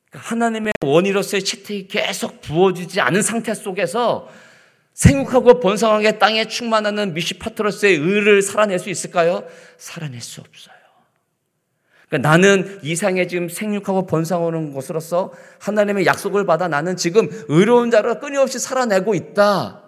그러니까 0.10 0.30
하나님의 0.30 0.74
원의로서의 0.84 1.44
채택이 1.44 1.88
계속 1.88 2.42
부어지지 2.42 3.00
않은 3.02 3.22
상태 3.22 3.54
속에서 3.54 4.30
생육하고 4.94 5.60
번성하게 5.62 6.20
땅에 6.20 6.48
충만하는 6.48 7.14
미시파트로서의 7.14 7.96
의를 7.96 8.42
살아낼 8.42 8.78
수 8.78 8.90
있을까요? 8.90 9.48
살아낼 9.78 10.22
수 10.22 10.42
없어요. 10.42 10.76
그러니까 12.10 12.30
나는 12.30 12.80
이 12.84 12.98
상에 12.98 13.26
지금 13.26 13.48
생육하고 13.48 14.06
번성하는 14.06 14.74
것으로서 14.74 15.32
하나님의 15.62 16.06
약속을 16.06 16.46
받아 16.46 16.68
나는 16.68 16.98
지금 16.98 17.30
의로운 17.48 17.90
자로 17.90 18.20
끊임없이 18.20 18.60
살아내고 18.60 19.16
있다. 19.16 19.82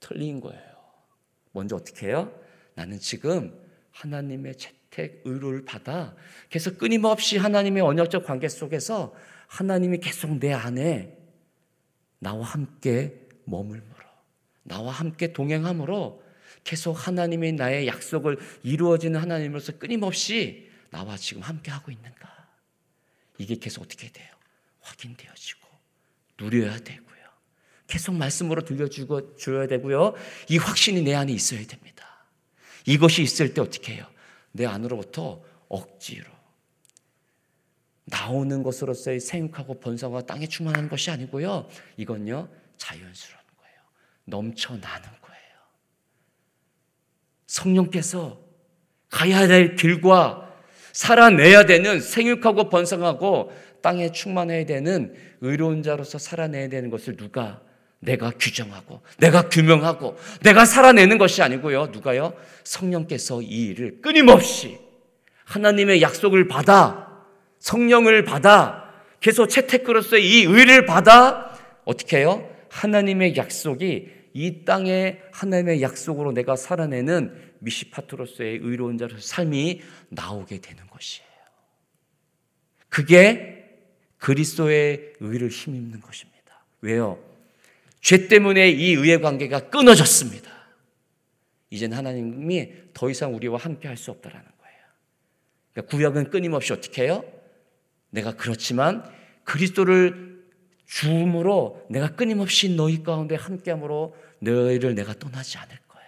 틀린 0.00 0.40
거예요. 0.40 0.60
먼저 1.52 1.76
어떻게 1.76 2.08
해요? 2.08 2.32
나는 2.74 2.98
지금 2.98 3.56
하나님의 3.92 4.56
채택 4.56 4.75
의로를 5.24 5.64
받아 5.64 6.14
계속 6.48 6.78
끊임없이 6.78 7.36
하나님의 7.36 7.82
언약적 7.82 8.24
관계 8.24 8.48
속에서 8.48 9.14
하나님이 9.46 9.98
계속 9.98 10.38
내 10.38 10.52
안에 10.52 11.16
나와 12.18 12.44
함께 12.46 13.26
머물므로 13.44 14.04
나와 14.62 14.92
함께 14.92 15.32
동행함으로 15.32 16.22
계속 16.64 16.92
하나님의 16.92 17.52
나의 17.52 17.86
약속을 17.86 18.38
이루어지는 18.64 19.20
하나님으로서 19.20 19.78
끊임없이 19.78 20.68
나와 20.90 21.16
지금 21.16 21.42
함께 21.42 21.70
하고 21.70 21.92
있는가? 21.92 22.48
이게 23.38 23.56
계속 23.56 23.82
어떻게 23.82 24.10
돼요? 24.10 24.28
확인되어지고 24.80 25.68
누려야 26.40 26.78
되고요. 26.78 27.06
계속 27.86 28.14
말씀으로 28.14 28.64
들려주고 28.64 29.36
줘야 29.36 29.66
되고요. 29.68 30.14
이 30.48 30.58
확신이 30.58 31.02
내 31.02 31.14
안에 31.14 31.32
있어야 31.32 31.64
됩니다. 31.66 32.26
이것이 32.84 33.22
있을 33.22 33.54
때 33.54 33.60
어떻게 33.60 33.94
해요? 33.94 34.06
내 34.56 34.66
안으로부터 34.66 35.42
억지로 35.68 36.26
나오는 38.06 38.62
것으로서의 38.62 39.20
생육하고 39.20 39.80
번성과 39.80 40.26
땅에 40.26 40.46
충만한 40.46 40.88
것이 40.88 41.10
아니고요. 41.10 41.68
이건요 41.96 42.48
자연스러운 42.76 43.42
거예요. 43.58 43.80
넘쳐나는 44.24 45.08
거예요. 45.20 45.42
성령께서 47.46 48.40
가야 49.10 49.46
될 49.46 49.76
길과 49.76 50.54
살아내야 50.92 51.66
되는 51.66 52.00
생육하고 52.00 52.68
번성하고 52.68 53.52
땅에 53.82 54.10
충만해야 54.10 54.64
되는 54.66 55.14
의로운 55.40 55.82
자로서 55.82 56.18
살아내야 56.18 56.68
되는 56.68 56.90
것을 56.90 57.16
누가 57.16 57.62
내가 58.06 58.30
규정하고 58.30 59.02
내가 59.18 59.48
규명하고 59.48 60.16
내가 60.42 60.64
살아내는 60.64 61.18
것이 61.18 61.42
아니고요. 61.42 61.86
누가요? 61.86 62.34
성령께서 62.64 63.42
이 63.42 63.66
일을 63.66 64.00
끊임없이 64.00 64.78
하나님의 65.44 66.00
약속을 66.02 66.48
받아 66.48 67.24
성령을 67.58 68.24
받아 68.24 68.84
계속 69.20 69.48
채택으로서 69.48 70.18
이 70.18 70.44
의를 70.44 70.86
받아 70.86 71.52
어떻게 71.84 72.18
해요? 72.18 72.48
하나님의 72.70 73.36
약속이 73.36 74.08
이 74.34 74.64
땅에 74.64 75.18
하나님의 75.32 75.82
약속으로 75.82 76.32
내가 76.32 76.56
살아내는 76.56 77.54
미시파트로서의 77.58 78.60
의로운 78.62 78.98
자로서 78.98 79.20
삶이 79.20 79.80
나오게 80.10 80.60
되는 80.60 80.86
것이에요. 80.88 81.26
그게 82.88 83.64
그리스도의 84.18 85.14
의를 85.20 85.48
힘입는 85.48 86.00
것입니다. 86.00 86.36
왜요? 86.82 87.25
죄 88.00 88.28
때문에 88.28 88.70
이 88.70 88.92
의의 88.94 89.20
관계가 89.20 89.70
끊어졌습니다. 89.70 90.50
이젠 91.70 91.92
하나님이 91.92 92.72
더 92.94 93.10
이상 93.10 93.34
우리와 93.34 93.58
함께 93.58 93.88
할 93.88 93.96
수 93.96 94.10
없다라는 94.10 94.44
거예요. 94.44 94.78
그러니까 95.72 95.96
구약은 95.96 96.30
끊임없이 96.30 96.72
어떻게 96.72 97.02
해요? 97.02 97.24
내가 98.10 98.36
그렇지만 98.36 99.04
그리스도를 99.44 100.44
주음으로 100.86 101.84
내가 101.90 102.14
끊임없이 102.14 102.68
너희 102.68 103.02
가운데 103.02 103.34
함께함으로 103.34 104.16
너희를 104.38 104.94
내가 104.94 105.14
떠나지 105.14 105.58
않을 105.58 105.76
거야. 105.88 106.04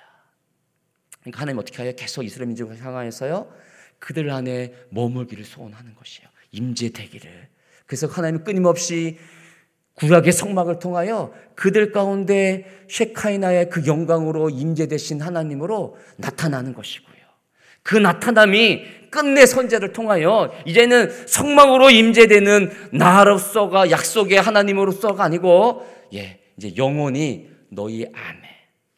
그러니까 1.20 1.40
하나님 1.40 1.58
어떻게 1.58 1.82
해요? 1.82 1.92
계속 1.96 2.22
이스라엘 2.22 2.46
민족을 2.46 2.80
향하여서요. 2.80 3.52
그들 3.98 4.30
안에 4.30 4.72
머물기를 4.90 5.44
소원하는 5.44 5.94
것이에요. 5.96 6.28
임재되기를. 6.52 7.48
그래서 7.86 8.06
하나님은 8.06 8.44
끊임없이 8.44 9.18
구약의 9.98 10.32
성막을 10.32 10.78
통하여 10.78 11.32
그들 11.54 11.90
가운데 11.92 12.64
쉐카이나의 12.88 13.68
그 13.68 13.86
영광으로 13.86 14.48
임재되신 14.50 15.20
하나님으로 15.20 15.96
나타나는 16.16 16.72
것이고요. 16.72 17.16
그 17.82 17.96
나타남이 17.96 18.82
끝내 19.10 19.46
선제를 19.46 19.92
통하여 19.92 20.52
이제는 20.66 21.10
성막으로 21.26 21.90
임재되는 21.90 22.70
나로서가 22.92 23.90
약속의 23.90 24.40
하나님으로서가 24.40 25.24
아니고 25.24 25.86
예, 26.14 26.38
이제 26.56 26.74
영원히 26.76 27.48
너희 27.70 28.04
안에 28.04 28.48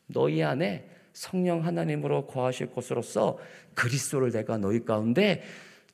너희 0.06 0.42
안에 0.42 0.84
성령 1.12 1.64
하나님으로 1.64 2.26
거하실 2.26 2.72
것으로서 2.72 3.38
그리스도를 3.74 4.32
내가 4.32 4.58
너희 4.58 4.84
가운데 4.84 5.42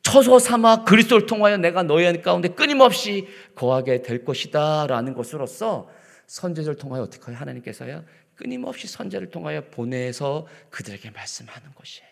처소 0.07 0.39
삼아 0.39 0.85
그리스도를 0.85 1.27
통하여 1.27 1.57
내가 1.57 1.83
너희 1.83 2.23
가운데 2.23 2.47
끊임없이 2.47 3.27
거하게 3.57 4.03
될 4.03 4.25
것이다 4.25 4.87
라는 4.87 5.15
것으로서 5.15 5.91
선제를 6.29 6.77
통하여 6.77 7.03
어떻게? 7.03 7.33
하나님께서요 7.33 8.05
끊임없이 8.37 8.87
선제를 8.87 9.31
통하여 9.31 9.63
보내서 9.63 10.47
그들에게 10.71 11.11
말씀하는 11.11 11.75
것이에요. 11.75 12.09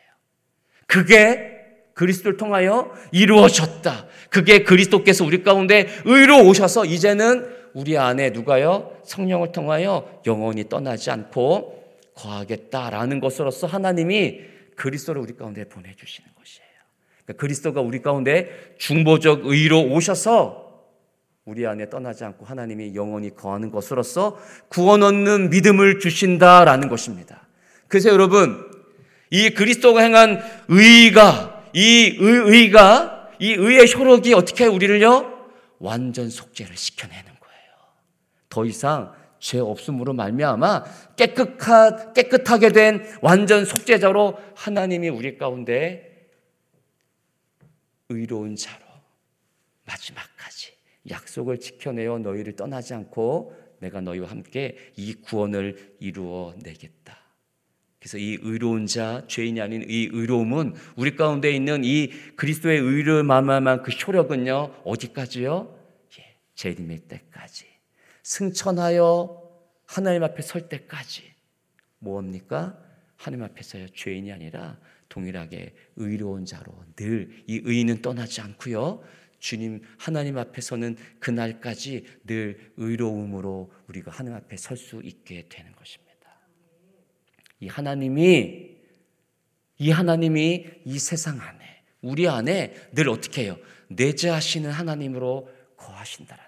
그게 0.89 1.61
그리스도를 1.95 2.37
통하여 2.37 2.93
이루어졌다. 3.13 4.09
그게 4.29 4.65
그리스도께서 4.65 5.25
우리 5.25 5.45
가운데 5.45 5.87
의로 6.05 6.45
오셔서 6.49 6.87
이제는 6.87 7.47
우리 7.75 7.97
안에 7.97 8.31
누가요? 8.31 8.99
성령을 9.05 9.53
통하여 9.53 10.21
영원히 10.27 10.69
떠나지 10.69 11.13
않고 11.13 11.85
거하겠다라는 12.17 13.21
것으로서 13.21 13.69
하나님이 13.69 14.41
그리스도를 14.75 15.23
우리 15.23 15.37
가운데 15.37 15.63
보내주시는. 15.69 16.34
그러니까 17.25 17.41
그리스도가 17.41 17.81
우리 17.81 18.03
가운데 18.03 18.75
중보적 18.79 19.43
의로 19.45 19.83
오셔서 19.83 20.63
우리 21.45 21.67
안에 21.67 21.91
떠나지 21.91 22.25
않고 22.25 22.47
하나님이 22.47 22.95
영원히 22.95 23.35
거하는 23.35 23.71
것으로서 23.71 24.39
구원 24.69 25.03
얻는 25.03 25.51
믿음을 25.51 25.99
주신다라는 25.99 26.89
것입니다. 26.89 27.47
그래서 27.89 28.09
여러분, 28.09 28.71
이 29.31 29.51
그리스도가 29.51 30.01
행한 30.01 30.41
의가, 30.69 31.65
이 31.75 32.17
의, 32.19 32.71
가 32.71 33.15
이 33.39 33.53
의의 33.53 33.93
효력이 33.95 34.35
어떻게 34.35 34.67
우리를요? 34.67 35.33
완전 35.79 36.31
속죄를 36.31 36.77
시켜내는 36.77 37.25
거예요. 37.25 37.73
더 38.49 38.65
이상 38.65 39.13
죄 39.39 39.59
없음으로 39.59 40.15
말미암아 40.15 40.85
깨끗하, 41.17 42.13
깨끗하게 42.13 42.73
된 42.73 43.05
완전 43.21 43.65
속죄자로 43.65 44.39
하나님이 44.55 45.09
우리 45.11 45.37
가운데 45.37 46.14
의로운 48.09 48.57
자로 48.57 48.85
마지막까지 49.85 50.77
약속을 51.11 51.61
지켜내어 51.61 52.19
너희를 52.19 52.57
떠나지 52.57 52.95
않고 52.95 53.55
내가 53.81 54.01
너희와 54.01 54.31
함께 54.31 54.77
이 54.97 55.15
구원을 55.15 55.97
이루어 56.01 56.55
내겠다. 56.63 57.19
그래서 57.99 58.19
이 58.19 58.39
의로운 58.43 58.87
자, 58.87 59.25
죄인이 59.29 59.61
아닌 59.61 59.83
이 59.89 60.09
의로움은 60.13 60.75
우리 60.97 61.17
가운데 61.17 61.51
있는 61.51 61.85
이 61.85 62.09
그리스도의 62.37 62.79
의를 62.79 63.23
말미암은 63.23 63.83
그 63.83 63.93
효력은요 63.93 64.83
어디까지요? 64.85 65.75
예, 66.19 66.37
재림의 66.55 66.99
때까지. 67.09 67.67
승천하여 68.23 69.43
하나님 69.87 70.23
앞에 70.23 70.43
설 70.43 70.69
때까지 70.69 71.23
뭐합니까? 71.99 72.79
하나님 73.17 73.45
앞에서요 73.45 73.89
죄인이 73.89 74.33
아니라 74.33 74.79
동일하게 75.15 75.73
의로운 75.97 76.45
자로 76.45 76.75
늘 76.97 77.31
이 77.47 77.61
의는 77.65 78.03
떠나지 78.03 78.41
않고요. 78.41 79.03
주님 79.39 79.83
하나님 79.97 80.39
앞에서는 80.39 80.97
그날까지 81.21 82.05
늘 82.25 82.73
의로움으로 82.77 83.71
우리가 83.89 84.11
하나님 84.11 84.37
앞에 84.39 84.57
설 84.57 84.77
수 84.77 85.01
있게 85.05 85.47
되는 85.49 85.71
것입니다. 85.77 86.15
이 87.61 87.69
하나님이 87.69 88.75
이 89.79 89.91
하나님이 89.91 90.67
이 90.85 90.99
세상 90.99 91.41
안에 91.41 91.83
우리 92.03 92.29
안에 92.29 92.75
늘 92.93 93.09
어떻게 93.09 93.45
해요? 93.45 93.57
내재하시는 93.89 94.69
하나님으로 94.71 95.49
거하신다라 95.77 96.43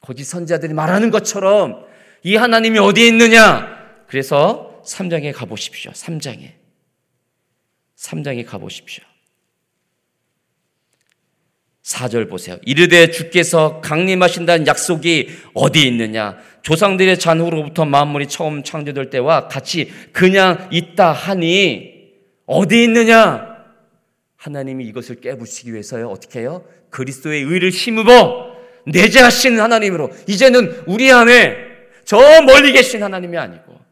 거짓 0.00 0.24
선자들이 0.24 0.74
말하는 0.74 1.10
것처럼 1.10 1.86
이 2.24 2.36
하나님이 2.36 2.78
어디에 2.78 3.06
있느냐? 3.06 4.04
그래서 4.06 4.82
3장에 4.84 5.32
가보십시오. 5.32 5.92
3장에. 5.92 6.63
3장에 8.04 8.44
가보십시오. 8.44 9.04
4절 11.82 12.30
보세요. 12.30 12.58
이르되 12.64 13.10
주께서 13.10 13.80
강림하신다는 13.82 14.66
약속이 14.66 15.28
어디 15.52 15.86
있느냐? 15.86 16.38
조상들의 16.62 17.18
잔후로부터 17.18 17.84
만물이 17.84 18.28
처음 18.28 18.62
창조될 18.62 19.10
때와 19.10 19.48
같이 19.48 19.92
그냥 20.12 20.68
있다 20.72 21.12
하니 21.12 21.92
어디 22.46 22.84
있느냐? 22.84 23.54
하나님이 24.36 24.86
이것을 24.86 25.20
깨부시기 25.20 25.72
위해서요. 25.72 26.08
어떻게 26.08 26.40
해요? 26.40 26.64
그리스도의 26.90 27.42
의를 27.42 27.70
힘입어 27.70 28.54
내재하신 28.86 29.60
하나님으로 29.60 30.10
이제는 30.26 30.84
우리 30.86 31.10
안에 31.10 31.56
저 32.04 32.18
멀리 32.42 32.72
계신 32.72 33.02
하나님이 33.02 33.36
아니고 33.36 33.83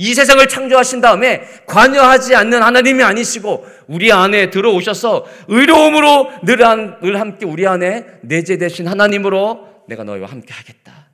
이 0.00 0.14
세상을 0.14 0.46
창조하신 0.46 1.00
다음에 1.00 1.42
관여하지 1.66 2.36
않는 2.36 2.62
하나님이 2.62 3.02
아니시고 3.02 3.66
우리 3.88 4.12
안에 4.12 4.48
들어오셔서 4.50 5.26
의로움으로 5.48 6.30
늘, 6.44 6.64
한, 6.64 7.00
늘 7.00 7.18
함께 7.18 7.44
우리 7.44 7.66
안에 7.66 8.06
내재되신 8.22 8.86
하나님으로 8.86 9.84
내가 9.88 10.04
너희와 10.04 10.28
함께 10.28 10.54
하겠다. 10.54 11.08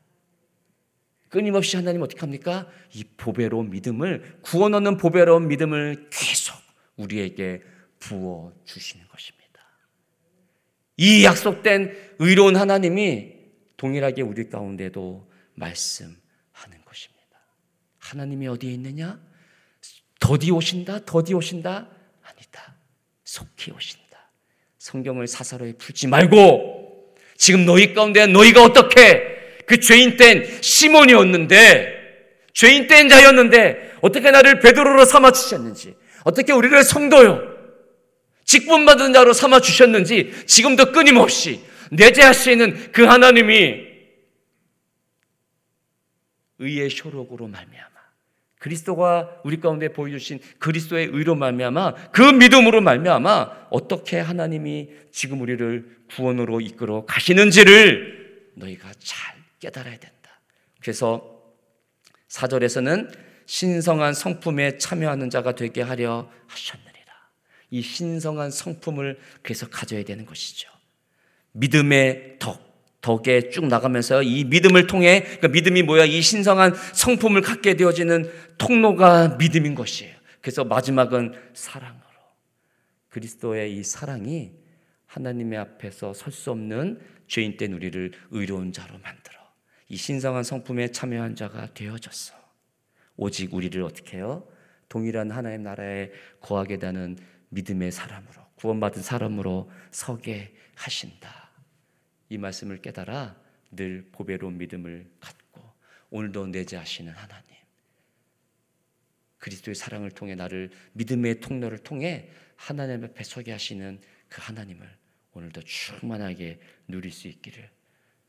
끊임없이 1.31 1.77
하나님 1.77 2.03
어떻게 2.03 2.21
합니까? 2.21 2.67
이 2.93 3.05
보배로운 3.17 3.71
믿음을 3.71 4.39
구원 4.43 4.75
얻는 4.75 4.99
보배로운 4.99 5.49
믿음을 5.49 6.11
계속 6.11 6.55
우리에게 6.97 7.63
부어 7.99 8.53
주시는 8.67 9.07
것입니다. 9.09 9.63
이 10.99 11.25
약속된 11.25 12.17
의로운 12.19 12.55
하나님이 12.55 13.33
동일하게 13.79 14.21
우리 14.23 14.51
가운데도 14.51 15.27
것입니다. 15.55 16.24
하나님이 18.15 18.47
어디에 18.47 18.71
있느냐? 18.73 19.19
더디 20.21 20.53
오신다? 20.53 21.05
더디 21.05 21.35
오신다? 21.35 21.89
아니다. 22.23 22.75
속히 23.25 23.73
오신다. 23.73 24.05
성경을 24.79 25.27
사사로이 25.27 25.75
풀지 25.75 26.07
말고 26.07 27.17
지금 27.37 27.67
너희 27.67 27.93
가운데 27.93 28.27
너희가 28.27 28.63
어떻게 28.63 29.35
그 29.67 29.81
죄인 29.81 30.17
땐 30.17 30.47
시몬이었는데 30.63 31.93
죄인 32.53 32.87
땐 32.87 33.09
자였는데 33.09 33.97
어떻게 34.01 34.31
나를 34.31 34.61
베드로로 34.61 35.05
삼아 35.05 35.33
주셨는지 35.33 35.97
어떻게 36.23 36.53
우리를 36.53 36.85
성도요 36.85 37.41
직분받은 38.45 39.13
자로 39.13 39.33
삼아 39.33 39.61
주셨는지 39.61 40.45
지금도 40.47 40.93
끊임없이 40.93 41.61
내재하시는 41.91 42.93
그 42.93 43.05
하나님이 43.05 43.95
의의 46.59 46.91
효력으로 47.03 47.49
말미암아 47.49 47.94
그리스도가 48.65 49.43
우리 49.45 49.61
가운데 49.61 49.89
보여주신 49.89 50.41
그리스도의 50.59 51.11
의로 51.13 51.35
말미암아 51.35 52.13
그 52.13 52.23
믿음으로 52.23 52.81
말미암아 52.81 53.67
어떻게 53.69 54.19
하나님이 54.19 54.89
지금 55.13 55.43
우리를 55.43 55.99
구원으로 56.09 56.63
이끌어 56.63 57.05
가시는지를 57.05 58.53
너희가 58.55 58.91
잘 58.99 59.37
깨달아야 59.61 59.99
된다. 59.99 60.41
그래서 60.81 61.43
사절에서는 62.29 63.11
신성한 63.45 64.15
성품에 64.15 64.79
참여하는 64.79 65.29
자가 65.29 65.55
되게 65.55 65.83
하려 65.83 66.31
하셨느니라. 66.47 66.95
이 67.71 67.83
신성한 67.83 68.51
성품을 68.51 69.19
그래서 69.43 69.69
가져야 69.69 70.05
되는 70.05 70.25
것이죠. 70.25 70.71
믿음의 71.53 72.37
덕, 72.39 72.65
덕에 73.05 73.51
쭉 73.51 73.67
나가면서 73.67 74.23
이 74.23 74.45
믿음을 74.45 74.87
통해 74.87 75.21
그러니까 75.21 75.49
믿음이 75.49 75.83
뭐야? 75.83 76.07
이 76.07 76.23
신성한 76.23 76.75
성품을 76.95 77.43
갖게 77.43 77.75
되어지는 77.75 78.31
통로가 78.59 79.37
믿음인 79.37 79.75
것이에요. 79.75 80.15
그래서 80.41 80.65
마지막은 80.65 81.35
사랑으로 81.55 82.05
그리스도의 83.09 83.77
이 83.77 83.83
사랑이 83.85 84.53
하나님의 85.07 85.59
앞에서 85.59 86.13
설 86.13 86.33
수 86.33 86.51
없는 86.51 87.01
죄인 87.29 87.57
된 87.57 87.73
우리를 87.73 88.13
의로운 88.31 88.73
자로 88.73 88.99
만들어 88.99 89.39
이 89.89 89.97
신성한 89.97 90.43
성품에 90.45 90.89
참여한 90.89 91.37
자가 91.37 91.73
되어졌어. 91.75 92.35
오직 93.17 93.55
우리를 93.55 93.81
어떻게 93.83 94.19
해요? 94.19 94.47
동일한 94.89 95.31
하나님 95.31 95.63
나라에 95.63 96.11
거하게 96.41 96.79
되는 96.79 97.17
믿음의 97.51 97.93
사람으로 97.93 98.43
구원받은 98.57 99.03
사람으로 99.03 99.71
서게 99.91 100.55
하신다. 100.75 101.51
이 102.29 102.39
말씀을 102.39 102.79
깨달아 102.79 103.37
늘 103.71 104.09
보배로운 104.13 104.59
믿음을 104.59 105.09
갖고 105.21 105.63
오늘도 106.11 106.49
내재하시는 106.49 107.13
하나님. 107.13 107.54
그리스도의 109.45 109.75
사랑을 109.75 110.11
통해 110.11 110.35
나를 110.35 110.71
믿음의 110.95 111.41
통로를 111.41 111.77
통해 111.77 112.31
하나님 112.57 113.05
앞에 113.05 113.25
서게 113.25 113.53
하시는 113.53 114.01
그 114.31 114.41
하나님을 114.41 114.89
오늘도 115.35 115.61
충만하게 115.65 116.59
누릴 116.89 117.13
수 117.13 117.29
있기를 117.29 117.69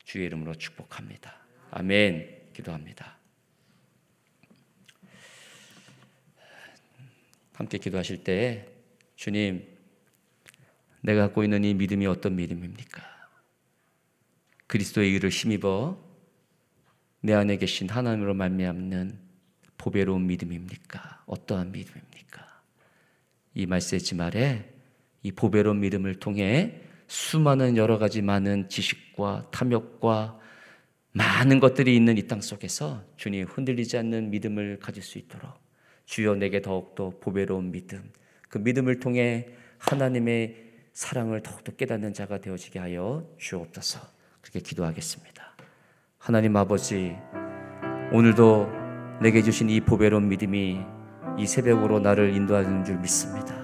주의 0.03 0.25
이름으로 0.25 0.55
축복합니다. 0.55 1.33
아멘. 1.71 2.51
기도합니다. 2.51 3.17
함께 7.53 7.77
기도하실 7.77 8.25
때 8.25 8.67
주님 9.15 9.65
내가 10.99 11.27
갖고 11.27 11.45
있는 11.45 11.63
이 11.63 11.73
믿음이 11.75 12.05
어떤 12.07 12.35
믿음입니까? 12.35 13.01
그리스도의 14.67 15.13
의를 15.13 15.29
힘입어 15.29 15.97
내 17.21 17.31
안에 17.31 17.55
계신 17.55 17.87
하나님으로 17.87 18.33
말미암는 18.33 19.24
보배로운 19.85 20.25
믿음입니까? 20.25 21.21
어떠한 21.27 21.71
믿음입니까? 21.71 22.61
이 23.53 23.67
말세지 23.67 24.15
말에 24.15 24.67
이 25.21 25.31
보배로운 25.31 25.79
믿음을 25.79 26.15
통해 26.15 26.81
수많은 27.05 27.77
여러 27.77 27.99
가지 27.99 28.23
많은 28.23 28.67
지식과 28.67 29.49
탐욕과 29.51 30.39
많은 31.11 31.59
것들이 31.59 31.95
있는 31.95 32.17
이 32.17 32.27
땅 32.27 32.41
속에서 32.41 33.03
주님 33.15 33.45
흔들리지 33.45 33.97
않는 33.99 34.31
믿음을 34.31 34.79
가질 34.79 35.03
수 35.03 35.19
있도록 35.19 35.53
주여 36.05 36.33
내게 36.35 36.63
더욱더 36.63 37.11
보배로운 37.19 37.71
믿음, 37.71 38.11
그 38.49 38.57
믿음을 38.57 38.99
통해 38.99 39.49
하나님의 39.77 40.65
사랑을 40.93 41.43
더욱더 41.43 41.73
깨닫는 41.73 42.13
자가 42.13 42.39
되어지게 42.39 42.79
하여 42.79 43.27
주옵소서. 43.37 43.99
그렇게 44.41 44.61
기도하겠습니다. 44.61 45.55
하나님 46.17 46.55
아버지, 46.55 47.15
오늘도 48.11 48.84
내게 49.21 49.41
주신 49.41 49.69
이 49.69 49.79
보배로운 49.79 50.27
믿음이 50.27 50.81
이 51.37 51.47
새벽으로 51.47 51.99
나를 51.99 52.35
인도하는 52.35 52.83
줄 52.83 52.97
믿습니다. 52.97 53.55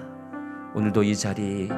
오늘도 0.74 1.02
이 1.02 1.14
자리 1.14 1.68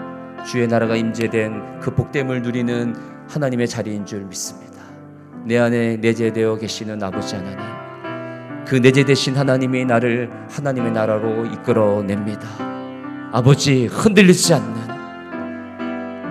주의 0.46 0.68
나라가 0.68 0.94
임재된 0.94 1.80
그 1.80 1.94
복됨을 1.94 2.42
누리는 2.42 2.94
하나님의 3.28 3.66
자리인 3.66 4.06
줄 4.06 4.24
믿습니다. 4.26 4.82
내 5.44 5.58
안에 5.58 5.96
내재되어 5.96 6.56
계시는 6.56 7.02
아버지 7.02 7.34
하나님, 7.34 7.58
그 8.64 8.76
내재되신 8.76 9.36
하나님이 9.36 9.84
나를 9.84 10.30
하나님의 10.50 10.92
나라로 10.92 11.46
이끌어냅니다. 11.46 12.48
아버지 13.32 13.86
흔들리지 13.86 14.54
않는 14.54 14.94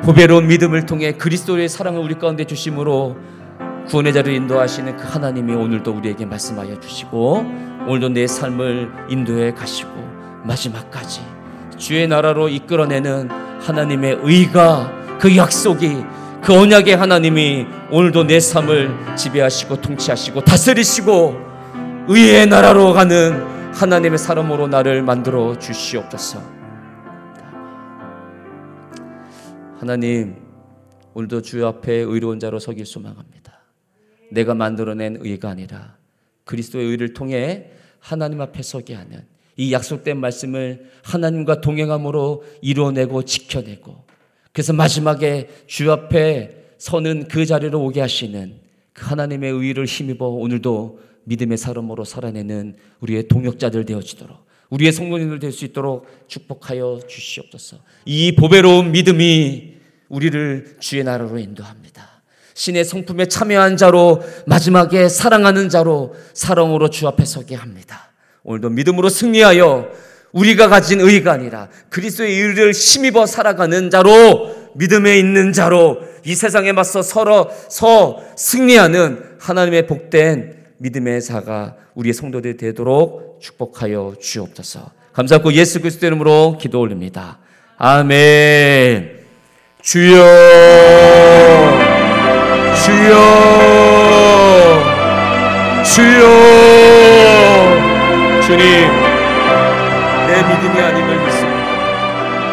보배로운 0.03 0.47
믿음을 0.47 0.85
통해 0.85 1.13
그리스도의 1.13 1.67
사랑을 1.67 2.01
우리 2.01 2.15
가운데 2.15 2.45
주심으로 2.45 3.17
구원의 3.87 4.13
자를 4.13 4.33
인도하시는 4.33 4.97
그 4.97 5.07
하나님이 5.07 5.53
오늘도 5.53 5.91
우리에게 5.91 6.25
말씀하여 6.25 6.79
주시고 6.79 7.45
오늘도 7.87 8.09
내 8.09 8.27
삶을 8.27 8.91
인도해 9.09 9.53
가시고 9.53 9.91
마지막까지 10.43 11.21
주의 11.77 12.07
나라로 12.07 12.49
이끌어내는 12.49 13.29
하나님의 13.59 14.19
의가 14.21 14.91
그 15.19 15.35
약속이 15.35 16.03
그 16.41 16.53
언약의 16.53 16.95
하나님이 16.95 17.65
오늘도 17.91 18.25
내 18.25 18.39
삶을 18.39 19.15
지배하시고 19.15 19.81
통치하시고 19.81 20.41
다스리시고 20.41 21.35
의의 22.07 22.47
나라로 22.47 22.93
가는 22.93 23.71
하나님의 23.73 24.17
사람으로 24.17 24.67
나를 24.67 25.01
만들어 25.03 25.57
주시옵소서. 25.57 26.41
하나님, 29.79 30.35
오늘도 31.13 31.41
주 31.41 31.65
앞에 31.65 31.93
의로운 31.93 32.39
자로 32.39 32.59
서길 32.59 32.85
소망합니다. 32.85 33.52
내가 34.33 34.53
만들어낸 34.53 35.17
의가 35.19 35.49
아니라 35.49 35.97
그리스도의 36.45 36.85
의를 36.87 37.13
통해 37.13 37.71
하나님 37.99 38.41
앞에 38.41 38.61
서게 38.61 38.93
하는 38.95 39.23
이 39.55 39.71
약속된 39.71 40.17
말씀을 40.17 40.89
하나님과 41.03 41.61
동행함으로 41.61 42.43
이루어내고 42.61 43.23
지켜내고 43.23 44.03
그래서 44.51 44.73
마지막에 44.73 45.47
주 45.67 45.91
앞에 45.91 46.65
서는 46.77 47.27
그 47.27 47.45
자리로 47.45 47.81
오게 47.83 48.01
하시는 48.01 48.55
그 48.93 49.05
하나님의 49.05 49.51
의를 49.51 49.85
힘입어 49.85 50.27
오늘도 50.27 50.99
믿음의 51.25 51.57
사람으로 51.57 52.03
살아내는 52.03 52.75
우리의 52.99 53.27
동역자들 53.27 53.85
되어지도록 53.85 54.37
우리의 54.69 54.91
성도님들 54.91 55.39
될 55.39 55.51
수 55.51 55.65
있도록 55.65 56.07
축복하여 56.27 56.99
주시옵소서. 57.07 57.77
이 58.05 58.35
보배로운 58.35 58.91
믿음이 58.91 59.75
우리를 60.09 60.77
주의 60.79 61.03
나라로 61.03 61.37
인도합니다. 61.37 62.12
신의 62.53 62.85
성품에 62.85 63.27
참여한 63.27 63.77
자로 63.77 64.21
마지막에 64.45 65.09
사랑하는 65.09 65.69
자로 65.69 66.15
사랑으로 66.33 66.89
주 66.89 67.07
앞에 67.07 67.25
서게 67.25 67.55
합니다. 67.55 68.11
오늘도 68.43 68.69
믿음으로 68.69 69.09
승리하여 69.09 69.89
우리가 70.33 70.67
가진 70.67 70.99
의가 70.99 71.31
아니라 71.31 71.69
그리스도의 71.89 72.33
의를 72.33 72.71
힘입어 72.71 73.25
살아가는 73.25 73.89
자로 73.89 74.55
믿음에 74.75 75.17
있는 75.17 75.53
자로 75.53 75.99
이 76.25 76.35
세상에 76.35 76.71
맞서 76.71 77.01
서로 77.01 77.49
서 77.69 78.21
승리하는 78.35 79.37
하나님의 79.39 79.87
복된 79.87 80.63
믿음의 80.77 81.21
사가 81.21 81.75
우리의 81.95 82.13
성도들이 82.13 82.57
되도록 82.57 83.39
축복하여 83.41 84.15
주옵소서. 84.19 84.91
감사하고 85.13 85.53
예수 85.53 85.79
그리스도 85.79 86.07
이름으로 86.07 86.57
기도 86.59 86.79
올립니다. 86.79 87.39
아멘. 87.77 89.19
주여 89.81 91.22
주여 93.03 93.19
주여 95.83 96.23
주님 98.41 98.63
내 100.27 100.41
믿음이 100.41 100.79
아님을 100.79 101.09
믿습니다. 101.25 101.63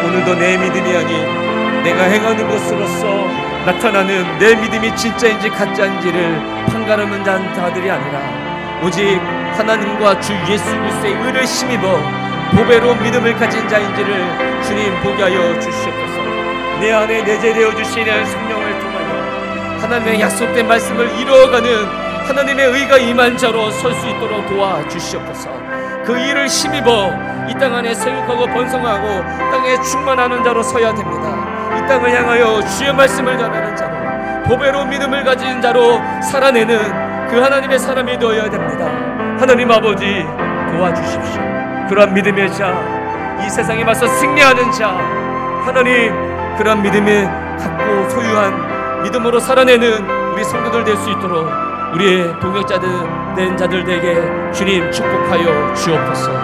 오늘도 0.03 0.35
내 0.35 0.57
믿음이 0.57 0.97
아닌 0.97 1.83
내가 1.83 2.03
행하는 2.03 2.49
것으로서 2.49 3.27
나타나는 3.65 4.39
내 4.39 4.55
믿음이 4.55 4.93
진짜인지 4.93 5.47
가짜인지를 5.51 6.65
판가름은 6.67 7.23
자들이 7.23 7.89
아니라 7.89 8.19
오직 8.83 9.21
하나님과 9.55 10.19
주 10.19 10.33
예수 10.49 10.65
그리스도의 10.65 11.13
의를 11.13 11.45
힘입어 11.45 11.97
보배로운 12.57 13.01
믿음을 13.01 13.35
가진 13.37 13.65
자인지를 13.69 14.61
주님 14.63 14.99
보게 15.01 15.23
하여 15.23 15.57
주시옵소서. 15.61 16.21
내 16.81 16.91
안에 16.91 17.21
내재되어 17.21 17.73
주시는 17.75 18.25
성령을 18.25 18.60
통 18.60 18.60
하나님의 19.81 20.21
약속된 20.21 20.67
말씀을 20.67 21.09
이루어가는 21.19 21.85
하나님의 22.27 22.65
의가 22.67 22.97
임한 22.97 23.37
자로 23.37 23.71
설 23.71 23.93
수 23.95 24.07
있도록 24.07 24.47
도와 24.47 24.87
주시옵소서. 24.87 25.49
그 26.05 26.17
일을 26.17 26.47
힘입어 26.47 27.11
이 27.49 27.53
땅 27.59 27.73
안에 27.75 27.93
세육하고 27.93 28.45
번성하고 28.47 29.07
땅에 29.51 29.79
충만하는 29.81 30.43
자로 30.43 30.63
서야 30.63 30.93
됩니다. 30.93 31.75
이 31.77 31.87
땅을 31.87 32.11
향하여 32.13 32.61
주의 32.77 32.93
말씀을 32.93 33.37
전하는 33.37 33.75
자로 33.75 33.91
보배로운 34.45 34.89
믿음을 34.89 35.23
가진 35.23 35.61
자로 35.61 35.99
살아내는 36.21 37.27
그 37.29 37.39
하나님의 37.39 37.79
사람이 37.79 38.17
되어야 38.19 38.49
됩니다. 38.49 38.85
하나님 39.39 39.71
아버지 39.71 40.25
도와주십시오. 40.71 41.41
그러한 41.89 42.13
믿음의 42.13 42.53
자, 42.53 42.73
이 43.45 43.49
세상에 43.49 43.83
맞서 43.83 44.07
승리하는 44.07 44.71
자, 44.71 44.89
하나님 45.65 46.13
그러한 46.57 46.81
믿음을 46.81 47.25
갖고 47.59 48.09
소유한 48.09 48.70
믿음으로 49.03 49.39
살아내는 49.39 50.33
우리 50.33 50.43
성도들 50.43 50.83
될 50.83 50.95
수 50.97 51.09
있도록 51.09 51.47
우리의 51.93 52.39
동역자들 52.39 52.89
된 53.35 53.57
자들에게 53.57 54.51
주님 54.53 54.91
축복하여 54.91 55.73
주옵소서. 55.73 56.41